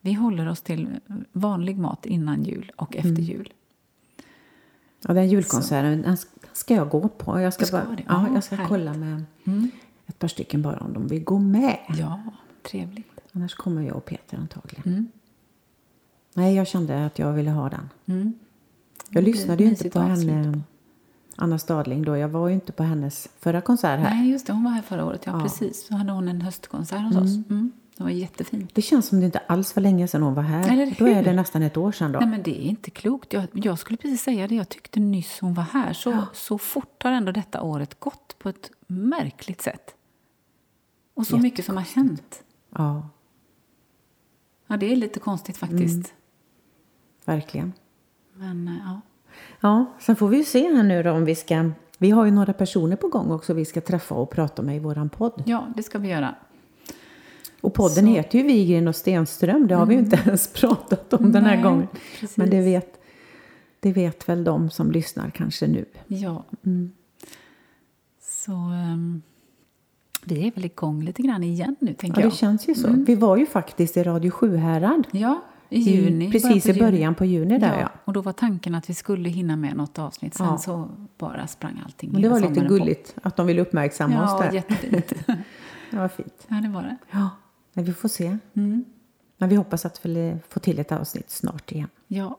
Vi 0.00 0.12
håller 0.12 0.48
oss 0.48 0.60
till 0.62 0.88
vanlig 1.32 1.78
mat 1.78 2.06
innan 2.06 2.42
jul 2.42 2.72
och 2.76 2.96
efter 2.96 3.08
Mm. 3.10 3.22
jul. 3.22 3.52
Ja, 5.06 5.14
den 5.14 5.28
julkonserten 5.28 6.02
den 6.02 6.16
ska 6.52 6.74
jag 6.74 6.88
gå 6.88 7.08
på. 7.08 7.40
Jag 7.40 7.52
ska, 7.54 7.64
ska 7.64 7.76
bara, 7.76 7.96
det? 7.96 8.02
ja, 8.08 8.26
Ja, 8.28 8.34
jag 8.34 8.44
ska 8.44 8.56
härligt. 8.56 8.68
kolla 8.68 8.94
med 8.94 9.24
Mm. 9.44 9.70
ett 10.06 10.18
par 10.18 10.28
stycken 10.28 10.62
bara 10.62 10.78
om 10.78 10.92
de 10.92 11.06
vill 11.06 11.24
gå 11.24 11.38
med. 11.38 11.78
Ja, 11.88 12.20
trevligt. 12.62 13.06
Annars 13.32 13.54
kommer 13.54 13.82
jag 13.82 13.96
och 13.96 14.04
Peter 14.04 14.38
antagligen. 14.38 14.82
Mm. 14.92 15.08
Nej, 16.34 16.54
jag 16.54 16.66
kände 16.66 17.06
att 17.06 17.18
jag 17.18 17.32
ville 17.32 17.50
ha 17.50 17.68
den. 17.68 17.88
Mm. 19.12 19.24
Jag 19.24 19.34
lyssnade 19.34 19.62
ju 19.64 19.68
inte 19.70 19.90
på 19.90 19.98
henne, 19.98 20.60
Anna 21.36 21.58
Stadling, 21.58 22.02
då. 22.02 22.16
Jag 22.16 22.28
var 22.28 22.48
ju 22.48 22.54
inte 22.54 22.72
på 22.72 22.82
hennes 22.82 23.28
förra 23.40 23.60
konsert 23.60 24.00
här. 24.00 24.14
Nej, 24.14 24.30
just 24.30 24.46
det. 24.46 24.52
Hon 24.52 24.64
var 24.64 24.70
här 24.70 24.82
förra 24.82 25.04
året. 25.04 25.22
Ja, 25.26 25.32
Ja. 25.32 25.42
precis. 25.42 25.86
Så 25.86 25.94
hade 25.94 26.12
hon 26.12 26.28
en 26.28 26.40
höstkonsert 26.40 27.00
hos 27.02 27.16
oss. 27.16 27.36
Mm. 27.50 27.72
Det 27.96 28.02
var 28.04 28.10
jättefint. 28.10 28.74
Det 28.74 28.82
känns 28.82 29.06
som 29.06 29.20
det 29.20 29.26
inte 29.26 29.38
alls 29.38 29.76
var 29.76 29.80
länge 29.82 30.08
sedan 30.08 30.22
hon 30.22 30.34
var 30.34 30.42
här. 30.42 30.72
Eller 30.72 30.94
Då 30.98 31.06
är 31.08 31.14
hur? 31.14 31.22
det 31.24 31.32
nästan 31.32 31.62
ett 31.62 31.76
år 31.76 31.92
sedan 31.92 32.12
då. 32.12 32.18
Nej, 32.18 32.28
men 32.28 32.42
det 32.42 32.50
är 32.66 32.68
inte 32.68 32.90
klokt. 32.90 33.32
Jag, 33.32 33.44
jag 33.52 33.78
skulle 33.78 33.96
precis 33.96 34.22
säga 34.22 34.48
det. 34.48 34.54
Jag 34.54 34.68
tyckte 34.68 35.00
nyss 35.00 35.38
hon 35.40 35.54
var 35.54 35.62
här. 35.62 35.92
Så, 35.92 36.24
så 36.32 36.58
fort 36.58 37.02
har 37.02 37.10
ändå 37.12 37.32
detta 37.32 37.62
året 37.62 38.00
gått 38.00 38.36
på 38.38 38.48
ett 38.48 38.70
märkligt 38.86 39.60
sätt. 39.62 39.94
Och 41.14 41.26
så 41.26 41.38
mycket 41.38 41.64
som 41.64 41.76
har 41.76 41.84
hänt. 41.84 42.42
Ja, 42.76 43.08
Ja, 44.66 44.76
det 44.76 44.92
är 44.92 44.96
lite 44.96 45.20
konstigt 45.20 45.56
faktiskt. 45.56 46.14
verkligen. 47.24 47.72
Men 48.42 48.68
eh, 48.68 48.74
ja. 48.84 49.00
Ja, 49.60 49.84
sen 50.00 50.16
får 50.16 50.28
vi 50.28 50.36
ju 50.36 50.44
se 50.44 50.74
här 50.74 50.82
nu 50.82 51.02
då 51.02 51.10
om 51.10 51.24
vi 51.24 51.34
ska... 51.34 51.70
Vi 51.98 52.10
har 52.10 52.24
ju 52.24 52.30
några 52.30 52.52
personer 52.52 52.96
på 52.96 53.08
gång 53.08 53.30
också 53.30 53.54
vi 53.54 53.64
ska 53.64 53.80
träffa 53.80 54.14
och 54.14 54.30
prata 54.30 54.62
med 54.62 54.76
i 54.76 54.78
våran 54.78 55.08
podd. 55.08 55.42
ja, 55.46 55.66
det 55.76 55.82
ska 55.82 55.98
vi 55.98 56.08
göra. 56.08 56.34
Och 57.60 57.74
podden 57.74 57.94
Så- 57.94 58.00
Mm. 58.00 58.12
heter 58.14 58.38
ju 58.38 58.44
Wigren 58.44 58.88
och 58.88 58.96
Stenström. 58.96 59.66
Det 59.66 59.74
har 59.74 59.86
vi 59.86 59.94
ju 59.94 60.00
inte 60.00 60.20
ens 60.26 60.52
pratat 60.52 61.12
om 61.12 61.32
den 61.32 61.44
här 61.44 61.54
Nej, 61.54 61.62
gången. 61.62 61.88
precis. 62.20 62.36
Men 62.36 62.50
det 62.50 62.60
vet, 62.60 63.00
det 63.80 63.92
vet 63.92 64.28
väl 64.28 64.44
de 64.44 64.70
som 64.70 64.92
lyssnar 64.92 65.30
kanske 65.30 65.66
nu. 65.66 65.84
Ja. 66.06 66.44
Så 68.20 68.52
ehm, 68.52 69.22
vi 70.24 70.46
är 70.46 70.52
väl 70.54 70.64
igång 70.64 71.02
lite 71.04 71.22
grann 71.22 71.42
igen 71.42 71.76
nu, 71.80 71.94
tänker 71.94 72.20
Ja, 72.20 72.26
det 72.26 72.30
jag. 72.32 72.38
känns 72.38 72.68
ju 72.68 72.74
så. 72.74 72.88
Vi 73.06 73.14
var 73.14 73.36
ju 73.36 73.46
faktiskt 73.46 73.96
i 73.96 74.02
Radio 74.02 74.30
Sjuhärad. 74.30 75.06
Ja, 75.10 75.42
i 75.72 75.78
juni. 75.80 76.26
I, 76.28 76.30
precis 76.30 76.66
i 76.66 76.68
juni. 76.68 76.80
början 76.80 77.14
på 77.14 77.24
juni 77.24 77.58
där 77.58 77.80
ja. 77.80 77.88
Och 78.04 78.12
då 78.12 78.20
var 78.20 78.32
tanken 78.32 78.74
att 78.74 78.90
vi 78.90 78.94
skulle 78.94 79.28
hinna 79.28 79.56
med 79.56 79.76
något 79.76 79.98
avsnitt. 79.98 80.34
Sen 80.34 80.46
Ja. 80.46 80.58
så 80.58 80.88
bara 81.18 81.46
sprang 81.46 81.82
allting 81.84 82.12
Men 82.12 82.22
det 82.22 82.28
var 82.28 82.40
lite 82.40 82.54
sommaren 82.54 82.68
på. 82.68 82.74
gulligt 82.74 83.14
att 83.22 83.36
de 83.36 83.46
ville 83.46 83.62
uppmärksamma 83.62 84.24
oss 84.24 84.30
Ja, 84.40 84.46
där. 84.46 84.52
jättefint. 84.52 85.12
Det 85.90 85.98
var 85.98 86.08
fint. 86.08 86.46
ja, 86.48 86.56
det 86.56 86.68
var 86.68 86.82
det. 86.82 86.96
Ja, 87.10 87.30
men 87.72 87.84
vi 87.84 87.92
får 87.92 88.08
se. 88.08 88.38
Mm. 88.54 88.84
Men 89.38 89.48
vi 89.48 89.56
hoppas 89.56 89.84
att 89.86 90.06
vi 90.06 90.36
får 90.48 90.60
till 90.60 90.78
ett 90.78 90.92
avsnitt 90.92 91.30
snart 91.30 91.72
igen. 91.72 91.88
Ja. 92.06 92.38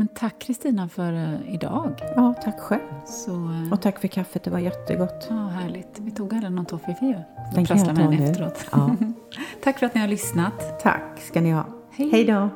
Men 0.00 0.08
tack 0.08 0.38
Kristina 0.38 0.88
för 0.88 1.12
eh, 1.12 1.54
idag. 1.54 2.02
Ja, 2.16 2.34
tack 2.44 2.60
själv. 2.60 2.80
Så, 3.06 3.30
eh, 3.32 3.72
Och 3.72 3.82
tack 3.82 3.98
för 3.98 4.08
kaffet, 4.08 4.44
det 4.44 4.50
var 4.50 4.58
jättegott. 4.58 5.26
ja, 5.30 5.46
härligt. 5.46 5.98
Vi 6.00 6.10
tog 6.10 6.34
aldrig 6.34 6.52
någon 6.52 6.66
toffifee 6.66 7.06
ju. 7.06 7.18
Den 7.54 7.66
kan 7.66 7.78
jag 7.78 7.96
ta 7.96 8.10
nu. 8.10 8.24
efteråt. 8.24 8.66
Ja. 8.72 8.90
tack 9.62 9.78
för 9.78 9.86
att 9.86 9.94
ni 9.94 10.00
har 10.00 10.08
lyssnat. 10.08 10.80
Tack 10.82 11.20
ska 11.20 11.40
ni 11.40 11.50
ha. 11.50 11.64
Hej. 11.90 12.10
Hej 12.12 12.24
då. 12.24 12.48